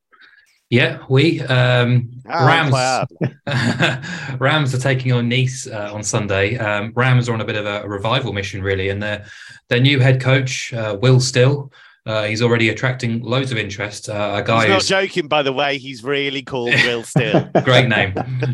Yeah, 0.69 0.99
we 1.09 1.39
um, 1.41 2.11
Ah. 2.27 3.07
Reims. 3.49 4.39
Reims 4.39 4.75
are 4.75 4.79
taking 4.79 5.13
on 5.13 5.29
Nice 5.29 5.65
uh, 5.65 5.91
on 5.93 6.03
Sunday. 6.03 6.57
Um, 6.57 6.91
Reims 6.93 7.29
are 7.29 7.33
on 7.33 7.41
a 7.41 7.45
bit 7.45 7.55
of 7.55 7.65
a, 7.65 7.83
a 7.83 7.87
revival 7.87 8.33
mission, 8.33 8.61
really, 8.61 8.89
and 8.89 9.01
their 9.01 9.25
their 9.69 9.79
new 9.79 9.99
head 9.99 10.19
coach, 10.19 10.73
uh, 10.73 10.97
Will 11.01 11.21
Still, 11.21 11.71
uh, 12.07 12.23
he's 12.23 12.41
already 12.41 12.69
attracting 12.69 13.21
loads 13.21 13.51
of 13.51 13.57
interest. 13.57 14.07
Uh, 14.07 14.35
a 14.35 14.41
guy 14.41 14.61
He's 14.61 14.69
not 14.69 14.83
joking, 14.83 15.27
by 15.27 15.43
the 15.43 15.51
way. 15.51 15.77
He's 15.77 16.03
really 16.03 16.41
called 16.41 16.73
Will 16.73 17.03
Still. 17.03 17.49
great 17.63 17.89
name, 17.89 18.13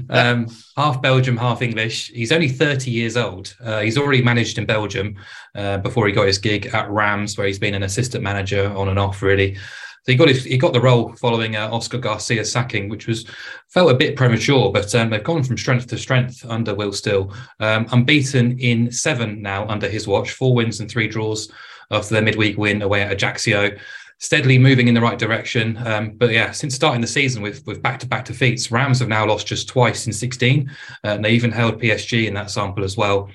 um, 0.10 0.48
half 0.76 1.02
Belgium, 1.04 1.38
half 1.38 1.62
English. 1.62 2.10
He's 2.10 2.32
only 2.32 2.50
30 2.50 2.90
years 2.90 3.16
old. 3.16 3.56
Uh, 3.64 3.82
he's 3.82 3.98
already 3.98 4.24
managed 4.24 4.58
in 4.58 4.66
Belgium 4.66 5.16
uh, 5.54 5.78
before 5.78 6.08
he 6.08 6.14
got 6.14 6.26
his 6.26 6.40
gig 6.40 6.66
at 6.74 6.90
Reims, 6.90 7.38
where 7.38 7.46
he's 7.46 7.60
been 7.60 7.76
an 7.76 7.84
assistant 7.84 8.24
manager 8.24 8.76
on 8.76 8.90
and 8.90 8.98
off, 8.98 9.22
really. 9.22 9.56
So 9.56 10.12
he 10.12 10.18
got 10.18 10.28
his, 10.28 10.44
he 10.44 10.58
got 10.58 10.74
the 10.74 10.82
role 10.82 11.14
following 11.14 11.56
uh, 11.56 11.70
Oscar 11.72 12.00
Garcia's 12.00 12.52
sacking, 12.52 12.90
which 12.90 13.08
was 13.08 13.26
felt 13.70 13.92
a 13.92 13.96
bit 13.96 14.18
premature, 14.18 14.72
but 14.72 14.94
um, 14.96 15.12
they've 15.12 15.24
gone 15.24 15.44
from 15.44 15.58
strength 15.58 15.88
to 15.88 15.98
strength 15.98 16.44
under 16.50 16.76
Will 16.76 16.92
Still. 16.92 17.34
Um, 17.60 17.86
unbeaten 17.92 18.60
in 18.60 18.92
seven 18.92 19.42
now 19.42 19.66
under 19.68 19.88
his 19.88 20.08
watch, 20.08 20.32
four 20.32 20.56
wins 20.56 20.80
and 20.80 20.90
three 20.90 21.08
draws 21.08 21.50
after 21.92 22.14
their 22.14 22.24
midweek 22.24 22.58
win 22.58 22.82
away 22.82 23.02
at 23.02 23.12
Ajaccio. 23.12 23.72
Steadily 24.20 24.58
moving 24.58 24.88
in 24.88 24.94
the 24.94 25.02
right 25.02 25.20
direction, 25.20 25.78
um, 25.86 26.12
but 26.12 26.32
yeah, 26.32 26.52
since 26.52 26.76
starting 26.76 27.02
the 27.02 27.08
season 27.08 27.42
with 27.42 27.66
with 27.66 27.82
back 27.82 28.00
to 28.00 28.08
back 28.08 28.26
defeats, 28.26 28.72
Reims 28.72 29.00
have 29.00 29.10
now 29.10 29.26
lost 29.26 29.48
just 29.48 29.68
twice 29.68 30.08
in 30.08 30.14
16, 30.14 30.70
uh, 30.70 31.08
and 31.08 31.26
they 31.26 31.32
even 31.32 31.52
held 31.52 31.82
PSG 31.82 32.28
in 32.28 32.34
that 32.36 32.50
sample 32.50 32.84
as 32.86 32.96
well 32.96 33.30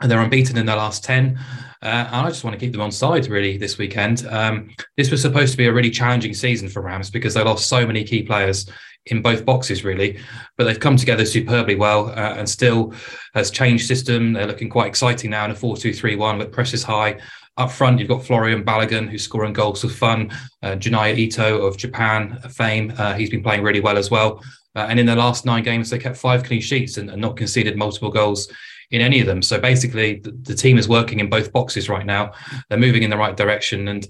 and 0.00 0.10
they're 0.10 0.20
unbeaten 0.20 0.58
in 0.58 0.66
their 0.66 0.76
last 0.76 1.04
10. 1.04 1.38
Uh, 1.82 1.86
and 1.86 2.26
I 2.26 2.28
just 2.28 2.44
want 2.44 2.54
to 2.54 2.60
keep 2.60 2.72
them 2.72 2.80
on 2.80 2.90
side 2.90 3.26
really 3.28 3.56
this 3.56 3.78
weekend. 3.78 4.26
Um, 4.26 4.70
this 4.96 5.10
was 5.10 5.22
supposed 5.22 5.52
to 5.52 5.58
be 5.58 5.66
a 5.66 5.72
really 5.72 5.90
challenging 5.90 6.34
season 6.34 6.68
for 6.68 6.82
Reims 6.82 7.10
because 7.10 7.34
they 7.34 7.42
lost 7.42 7.68
so 7.68 7.86
many 7.86 8.04
key 8.04 8.22
players 8.22 8.68
in 9.06 9.22
both 9.22 9.44
boxes, 9.44 9.84
really. 9.84 10.18
But 10.56 10.64
they've 10.64 10.80
come 10.80 10.96
together 10.96 11.24
superbly 11.24 11.76
well 11.76 12.08
uh, 12.08 12.34
and 12.36 12.48
still 12.48 12.94
has 13.34 13.50
changed 13.50 13.86
system. 13.86 14.32
They're 14.32 14.46
looking 14.46 14.70
quite 14.70 14.88
exciting 14.88 15.30
now 15.30 15.44
in 15.44 15.50
a 15.52 15.54
4 15.54 15.76
2 15.76 15.92
3 15.92 16.16
1 16.16 16.38
with 16.38 16.52
press 16.52 16.74
is 16.74 16.82
high. 16.82 17.18
Up 17.56 17.70
front, 17.70 18.00
you've 18.00 18.08
got 18.08 18.22
Folarin 18.22 18.64
Balogun, 18.64 19.08
who's 19.08 19.22
scoring 19.22 19.52
goals 19.52 19.82
for 19.82 19.88
fun. 19.88 20.30
Uh, 20.62 20.76
Ito 20.76 21.62
of 21.62 21.76
Japan 21.76 22.38
fame, 22.50 22.92
uh, 22.98 23.14
he's 23.14 23.30
been 23.30 23.44
playing 23.44 23.62
really 23.62 23.80
well 23.80 23.96
as 23.96 24.10
well. 24.10 24.42
Uh, 24.74 24.86
and 24.88 24.98
in 24.98 25.06
their 25.06 25.14
last 25.14 25.46
nine 25.46 25.62
games, 25.62 25.88
they 25.88 25.98
kept 25.98 26.16
five 26.16 26.42
clean 26.42 26.60
sheets 26.60 26.96
and, 26.96 27.08
and 27.10 27.20
not 27.20 27.36
conceded 27.36 27.76
multiple 27.76 28.10
goals 28.10 28.48
in 28.90 29.00
any 29.00 29.20
of 29.20 29.26
them. 29.26 29.40
So 29.40 29.60
basically, 29.60 30.16
the, 30.16 30.32
the, 30.42 30.54
team 30.54 30.78
is 30.78 30.88
working 30.88 31.20
in 31.20 31.30
both 31.30 31.52
boxes 31.52 31.88
right 31.88 32.04
now. 32.04 32.32
They're 32.68 32.78
moving 32.78 33.04
in 33.04 33.10
the 33.10 33.16
right 33.16 33.36
direction. 33.36 33.86
And, 33.86 34.08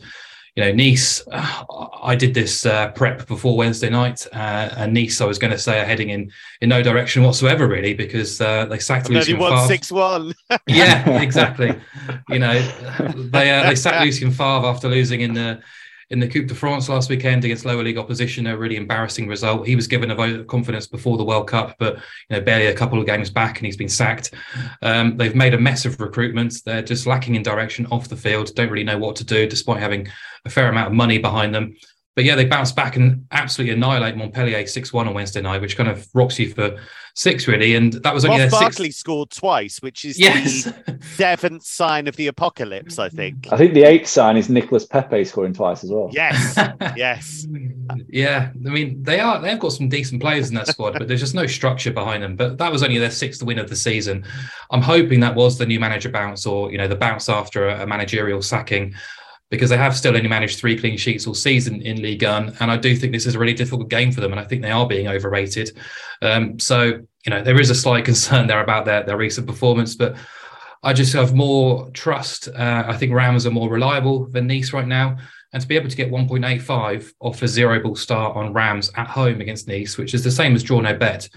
you 0.56 0.64
know, 0.64 0.72
Nice, 0.72 1.26
uh, 1.32 1.64
I 2.02 2.14
did 2.14 2.32
this 2.32 2.64
uh, 2.64 2.92
prep 2.92 3.26
before 3.26 3.56
Wednesday 3.56 3.90
night. 3.90 4.24
Uh, 4.32 4.68
and 4.76 4.94
Nice, 4.94 5.20
I 5.20 5.24
was 5.24 5.38
going 5.38 5.50
to 5.50 5.58
say, 5.58 5.80
are 5.80 5.84
heading 5.84 6.10
in 6.10 6.30
in 6.60 6.68
no 6.68 6.82
direction 6.82 7.24
whatsoever, 7.24 7.66
really, 7.66 7.92
because 7.92 8.40
uh, 8.40 8.64
they 8.66 8.78
sacked 8.78 9.06
And 9.06 9.16
Lucien 9.16 9.38
Favre. 9.38 9.66
6 9.66 9.92
1. 9.92 10.34
yeah, 10.66 11.20
exactly. 11.20 11.74
you 12.28 12.38
know, 12.38 12.60
they 13.16 13.50
uh, 13.50 13.68
they 13.68 13.74
sacked 13.74 14.04
Lucien 14.04 14.30
Favre 14.30 14.66
after 14.66 14.88
losing 14.88 15.22
in 15.22 15.34
the 15.34 15.60
in 16.10 16.20
the 16.20 16.28
Coupe 16.28 16.46
de 16.46 16.54
France 16.54 16.88
last 16.88 17.10
weekend 17.10 17.44
against 17.44 17.64
lower 17.64 17.82
league 17.82 17.98
opposition, 17.98 18.46
a 18.46 18.56
really 18.56 18.76
embarrassing 18.76 19.26
result. 19.26 19.66
He 19.66 19.76
was 19.76 19.86
given 19.86 20.10
a 20.10 20.14
vote 20.14 20.38
of 20.38 20.46
confidence 20.46 20.86
before 20.86 21.16
the 21.16 21.24
World 21.24 21.48
Cup, 21.48 21.76
but 21.78 21.96
you 21.96 22.36
know, 22.36 22.40
barely 22.40 22.66
a 22.66 22.74
couple 22.74 22.98
of 22.98 23.06
games 23.06 23.30
back, 23.30 23.58
and 23.58 23.66
he's 23.66 23.76
been 23.76 23.88
sacked. 23.88 24.32
Um, 24.82 25.16
they've 25.16 25.34
made 25.34 25.54
a 25.54 25.60
mess 25.60 25.84
of 25.84 26.00
recruitment. 26.00 26.54
They're 26.64 26.82
just 26.82 27.06
lacking 27.06 27.34
in 27.34 27.42
direction 27.42 27.86
off 27.86 28.08
the 28.08 28.16
field. 28.16 28.54
Don't 28.54 28.70
really 28.70 28.84
know 28.84 28.98
what 28.98 29.16
to 29.16 29.24
do, 29.24 29.46
despite 29.46 29.80
having 29.80 30.08
a 30.44 30.50
fair 30.50 30.68
amount 30.68 30.88
of 30.88 30.92
money 30.92 31.18
behind 31.18 31.54
them. 31.54 31.74
But 32.16 32.24
yeah, 32.24 32.37
they 32.37 32.44
bounced 32.44 32.77
back 32.77 32.94
and 32.96 33.27
absolutely 33.33 33.74
annihilate 33.74 34.16
Montpellier 34.16 34.64
six 34.66 34.92
one 34.92 35.09
on 35.09 35.14
Wednesday 35.14 35.40
night, 35.42 35.61
which 35.61 35.77
kind 35.77 35.88
of 35.88 36.07
rocks 36.14 36.38
you 36.38 36.48
for 36.55 36.77
six 37.16 37.48
really. 37.48 37.74
And 37.74 37.92
that 37.94 38.14
was 38.14 38.24
only 38.24 38.40
Ross 38.40 38.50
their 38.53 38.61
Barkley 38.61 38.87
sixth. 38.87 39.00
scored 39.00 39.31
twice, 39.31 39.83
which 39.83 40.05
is 40.05 40.18
Yes. 40.18 40.64
the 40.64 40.98
seventh 41.16 41.64
sign 41.64 42.07
of 42.07 42.14
the 42.14 42.29
apocalypse, 42.29 43.00
I 43.00 43.09
think. 43.09 43.48
I 43.50 43.57
think 43.57 43.74
the 43.74 43.83
eighth 43.83 44.07
sign 44.07 44.37
is 44.37 44.48
Nicholas 44.48 44.87
Pepe 44.87 45.24
scoring 45.24 45.55
twice 45.55 45.83
as 45.83 45.90
well. 45.90 46.09
Yes, 46.12 46.57
yes. 46.96 47.46
Yeah, 48.09 48.50
I 48.64 48.68
mean 48.70 49.03
they 49.03 49.18
are 49.18 49.40
they've 49.40 49.59
got 49.59 49.72
some 49.72 49.88
decent 49.88 50.20
players 50.22 50.48
in 50.50 50.55
that 50.55 50.68
squad, 50.68 50.94
but 50.96 51.09
there's 51.09 51.20
just 51.20 51.35
no 51.35 51.46
structure 51.46 51.92
behind 51.92 52.22
them. 52.22 52.37
But 52.37 52.59
that 52.59 52.70
was 52.70 52.83
only 52.85 52.98
their 52.98 53.11
sixth 53.11 53.42
win 53.42 53.59
of 53.59 53.68
the 53.68 53.77
season. 53.77 54.24
I'm 54.70 54.83
hoping 54.83 55.18
that 55.20 55.35
was 55.35 55.59
the 55.59 55.66
new 55.66 55.81
manager 55.81 56.11
bounce, 56.11 56.46
or 56.46 56.70
you 56.70 56.79
know 56.79 56.87
the 56.88 56.96
bounce 56.96 57.29
after 57.29 57.68
a, 57.68 57.83
a 57.83 57.87
managerial 57.87 58.40
sacking, 58.40 58.94
because 59.54 59.70
they 59.70 59.76
have 59.76 59.96
still 59.96 60.16
only 60.16 60.28
managed 60.28 60.58
three 60.58 60.78
clean 60.78 60.96
sheets 60.96 61.26
all 61.26 61.34
season 61.34 61.82
in 61.82 62.02
League 62.02 62.22
One, 62.22 62.56
and 62.60 62.70
I 62.70 62.76
do 62.76 62.94
think 62.96 63.12
this 63.12 63.26
is 63.26 63.34
a 63.34 63.38
really 63.38 63.54
difficult 63.54 63.88
game 63.88 64.12
for 64.12 64.20
them, 64.20 64.32
and 64.32 64.40
I 64.40 64.44
think 64.44 64.62
they 64.62 64.70
are 64.70 64.86
being 64.86 65.08
overrated. 65.08 65.76
Um, 66.22 66.58
so 66.58 66.84
you 67.24 67.30
know 67.30 67.42
there 67.42 67.60
is 67.60 67.70
a 67.70 67.74
slight 67.74 68.04
concern 68.10 68.46
there 68.46 68.62
about 68.62 68.84
their 68.84 69.02
their 69.02 69.16
recent 69.16 69.46
performance, 69.46 69.94
but. 69.94 70.16
I 70.86 70.92
just 70.92 71.14
have 71.14 71.34
more 71.34 71.88
trust. 71.92 72.46
Uh, 72.46 72.84
I 72.86 72.94
think 72.98 73.10
Reims 73.14 73.46
are 73.46 73.50
more 73.50 73.70
reliable 73.70 74.26
than 74.26 74.46
Nice 74.46 74.74
right 74.74 74.86
now 74.86 75.16
and 75.54 75.62
to 75.62 75.68
be 75.68 75.76
able 75.76 75.88
to 75.88 75.96
get 75.96 76.10
1.85 76.10 77.12
off 77.20 77.40
a 77.40 77.48
zero 77.48 77.80
ball 77.80 77.94
start 77.94 78.36
on 78.36 78.52
Reims 78.52 78.90
at 78.96 79.06
home 79.06 79.40
against 79.40 79.68
Nice, 79.68 79.96
which 79.96 80.12
is 80.12 80.24
the 80.24 80.30
same 80.30 80.54
as 80.54 80.64
draw 80.64 80.80
no 80.80 80.94
bet, 80.94 81.28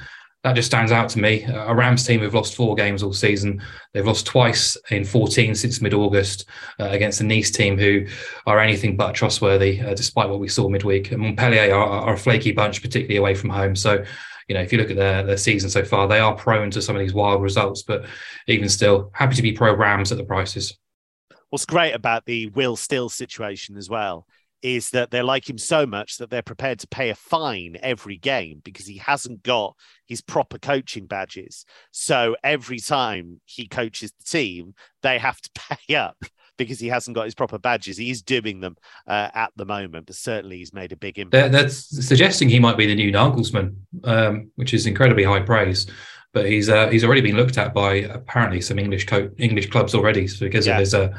that 0.47 0.55
just 0.55 0.67
stands 0.67 0.93
out 0.93 1.09
to 1.09 1.19
me. 1.19 1.43
A 1.43 1.75
Reims 1.75 2.05
team 2.05 2.21
who've 2.21 2.33
lost 2.33 2.55
four 2.55 2.73
games 2.73 3.03
all 3.03 3.11
season. 3.11 3.61
They've 3.93 4.07
lost 4.07 4.25
twice 4.25 4.77
in 4.91 5.03
14 5.03 5.53
since 5.55 5.81
mid 5.81 5.93
August 5.93 6.45
uh, 6.79 6.85
against 6.85 7.19
a 7.19 7.25
Nice 7.25 7.51
team 7.51 7.77
who 7.77 8.05
are 8.45 8.57
anything 8.57 8.95
but 8.95 9.13
trustworthy, 9.13 9.81
uh, 9.81 9.93
despite 9.93 10.29
what 10.29 10.39
we 10.39 10.47
saw 10.47 10.69
midweek. 10.69 11.11
And 11.11 11.21
Montpellier 11.21 11.75
are, 11.75 11.85
are 11.85 12.13
a 12.13 12.17
flaky 12.17 12.53
bunch, 12.53 12.81
particularly 12.81 13.17
away 13.17 13.35
from 13.35 13.49
home. 13.49 13.75
So, 13.75 14.05
you 14.47 14.55
know, 14.55 14.61
if 14.61 14.71
you 14.71 14.77
look 14.77 14.89
at 14.89 14.95
their, 14.95 15.23
their 15.23 15.35
season 15.35 15.69
so 15.69 15.83
far, 15.83 16.07
they 16.07 16.19
are 16.19 16.33
prone 16.33 16.71
to 16.71 16.81
some 16.81 16.95
of 16.95 17.01
these 17.01 17.13
wild 17.13 17.41
results. 17.41 17.83
But 17.83 18.05
even 18.47 18.69
still, 18.69 19.11
happy 19.13 19.35
to 19.35 19.41
be 19.41 19.51
pro 19.51 19.73
Reims 19.73 20.13
at 20.13 20.17
the 20.17 20.23
prices. 20.23 20.77
What's 21.49 21.65
great 21.65 21.91
about 21.91 22.23
the 22.23 22.47
Will 22.47 22.77
Still 22.77 23.09
situation 23.09 23.75
as 23.75 23.89
well 23.89 24.25
is 24.61 24.89
that 24.91 25.11
they 25.11 25.21
like 25.21 25.49
him 25.49 25.57
so 25.57 25.85
much 25.85 26.17
that 26.17 26.29
they're 26.29 26.41
prepared 26.41 26.79
to 26.79 26.87
pay 26.87 27.09
a 27.09 27.15
fine 27.15 27.77
every 27.81 28.17
game 28.17 28.61
because 28.63 28.85
he 28.87 28.97
hasn't 28.97 29.43
got 29.43 29.75
his 30.05 30.21
proper 30.21 30.57
coaching 30.57 31.05
badges. 31.05 31.65
So 31.91 32.35
every 32.43 32.79
time 32.79 33.39
he 33.45 33.67
coaches 33.67 34.11
the 34.17 34.25
team, 34.25 34.73
they 35.03 35.19
have 35.19 35.39
to 35.41 35.49
pay 35.55 35.95
up 35.95 36.17
because 36.57 36.79
he 36.79 36.87
hasn't 36.87 37.15
got 37.15 37.25
his 37.25 37.35
proper 37.35 37.59
badges. 37.59 37.97
He's 37.97 38.23
doing 38.23 38.59
them 38.59 38.75
uh, 39.07 39.29
at 39.33 39.51
the 39.55 39.65
moment, 39.65 40.07
but 40.07 40.15
certainly 40.15 40.57
he's 40.57 40.73
made 40.73 40.91
a 40.91 40.97
big 40.97 41.19
impact. 41.19 41.51
that's 41.51 42.05
suggesting 42.05 42.49
he 42.49 42.59
might 42.59 42.77
be 42.77 42.87
the 42.87 42.95
new 42.95 43.11
Nagelsmann, 43.11 43.75
um, 44.03 44.51
which 44.55 44.73
is 44.73 44.87
incredibly 44.87 45.23
high 45.23 45.41
praise. 45.41 45.85
But 46.33 46.47
he's 46.47 46.67
uh, 46.67 46.89
he's 46.89 47.03
already 47.03 47.21
been 47.21 47.37
looked 47.37 47.57
at 47.57 47.73
by 47.73 47.95
apparently 47.95 48.61
some 48.61 48.77
English 48.77 49.05
co- 49.05 49.31
English 49.37 49.69
clubs 49.69 49.95
already 49.95 50.27
because 50.39 50.67
yeah. 50.67 50.73
of 50.73 50.79
his 50.79 50.93
uh, 50.93 51.17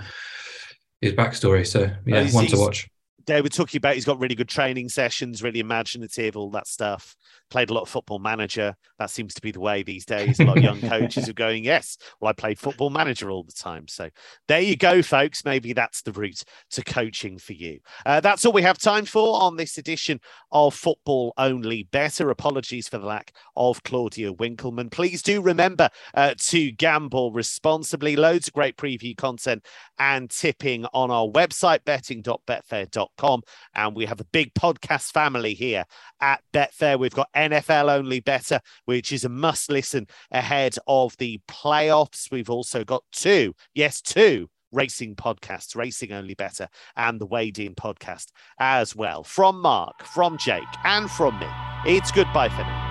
his 1.00 1.12
backstory. 1.12 1.66
So 1.66 1.90
yeah, 2.04 2.30
one 2.30 2.46
to 2.46 2.56
watch 2.56 2.88
they 3.34 3.42
were 3.42 3.48
talking 3.48 3.78
about 3.78 3.94
he's 3.94 4.04
got 4.04 4.18
really 4.18 4.34
good 4.34 4.48
training 4.48 4.88
sessions, 4.88 5.42
really 5.42 5.60
imaginative, 5.60 6.36
all 6.36 6.50
that 6.50 6.66
stuff. 6.66 7.16
Played 7.50 7.70
a 7.70 7.74
lot 7.74 7.82
of 7.82 7.88
football 7.88 8.18
manager. 8.18 8.76
That 8.98 9.10
seems 9.10 9.34
to 9.34 9.40
be 9.40 9.50
the 9.50 9.60
way 9.60 9.82
these 9.82 10.04
days. 10.04 10.38
A 10.40 10.44
lot 10.44 10.58
of 10.58 10.64
young 10.64 10.80
coaches 10.88 11.28
are 11.28 11.34
going, 11.34 11.64
yes, 11.64 11.96
well, 12.20 12.30
I 12.30 12.32
played 12.32 12.58
football 12.58 12.90
manager 12.90 13.30
all 13.30 13.42
the 13.42 13.52
time. 13.52 13.88
So 13.88 14.10
there 14.48 14.60
you 14.60 14.76
go, 14.76 15.02
folks. 15.02 15.44
Maybe 15.44 15.72
that's 15.72 16.02
the 16.02 16.12
route 16.12 16.42
to 16.70 16.84
coaching 16.84 17.38
for 17.38 17.54
you. 17.54 17.80
Uh, 18.04 18.20
that's 18.20 18.44
all 18.44 18.52
we 18.52 18.62
have 18.62 18.78
time 18.78 19.04
for 19.04 19.40
on 19.40 19.56
this 19.56 19.78
edition 19.78 20.20
of 20.52 20.74
Football 20.74 21.32
Only 21.36 21.84
Better. 21.84 22.30
Apologies 22.30 22.88
for 22.88 22.98
the 22.98 23.06
lack 23.06 23.32
of 23.56 23.82
Claudia 23.82 24.32
Winkleman. 24.32 24.90
Please 24.90 25.22
do 25.22 25.40
remember 25.40 25.88
uh, 26.14 26.34
to 26.38 26.70
gamble 26.72 27.32
responsibly. 27.32 28.16
Loads 28.16 28.48
of 28.48 28.54
great 28.54 28.76
preview 28.76 29.16
content 29.16 29.66
and 29.98 30.30
tipping 30.30 30.86
on 30.92 31.10
our 31.10 31.26
website, 31.26 31.84
betting.betfair.com 31.84 33.42
and 33.74 33.96
we 33.96 34.06
have 34.06 34.20
a 34.20 34.24
big 34.24 34.54
podcast 34.54 35.12
family 35.12 35.54
here 35.54 35.84
at 36.20 36.42
Betfair. 36.52 36.98
We've 36.98 37.14
got 37.14 37.28
NFL 37.38 37.90
Only 37.90 38.20
Better, 38.20 38.60
which 38.84 39.12
is 39.12 39.24
a 39.24 39.28
must 39.28 39.70
listen 39.70 40.06
ahead 40.30 40.76
of 40.86 41.16
the 41.18 41.40
playoffs. 41.48 42.30
We've 42.30 42.50
also 42.50 42.84
got 42.84 43.04
two, 43.12 43.54
yes, 43.74 44.00
two 44.00 44.48
racing 44.72 45.16
podcasts, 45.16 45.76
Racing 45.76 46.12
Only 46.12 46.34
Better, 46.34 46.68
and 46.96 47.20
the 47.20 47.26
Wade 47.26 47.58
In 47.58 47.74
podcast 47.74 48.26
as 48.58 48.94
well. 48.94 49.24
From 49.24 49.60
Mark, 49.60 50.04
from 50.04 50.38
Jake, 50.38 50.62
and 50.84 51.10
from 51.10 51.38
me, 51.38 51.48
it's 51.86 52.10
goodbye 52.10 52.48
for 52.48 52.62
now. 52.62 52.87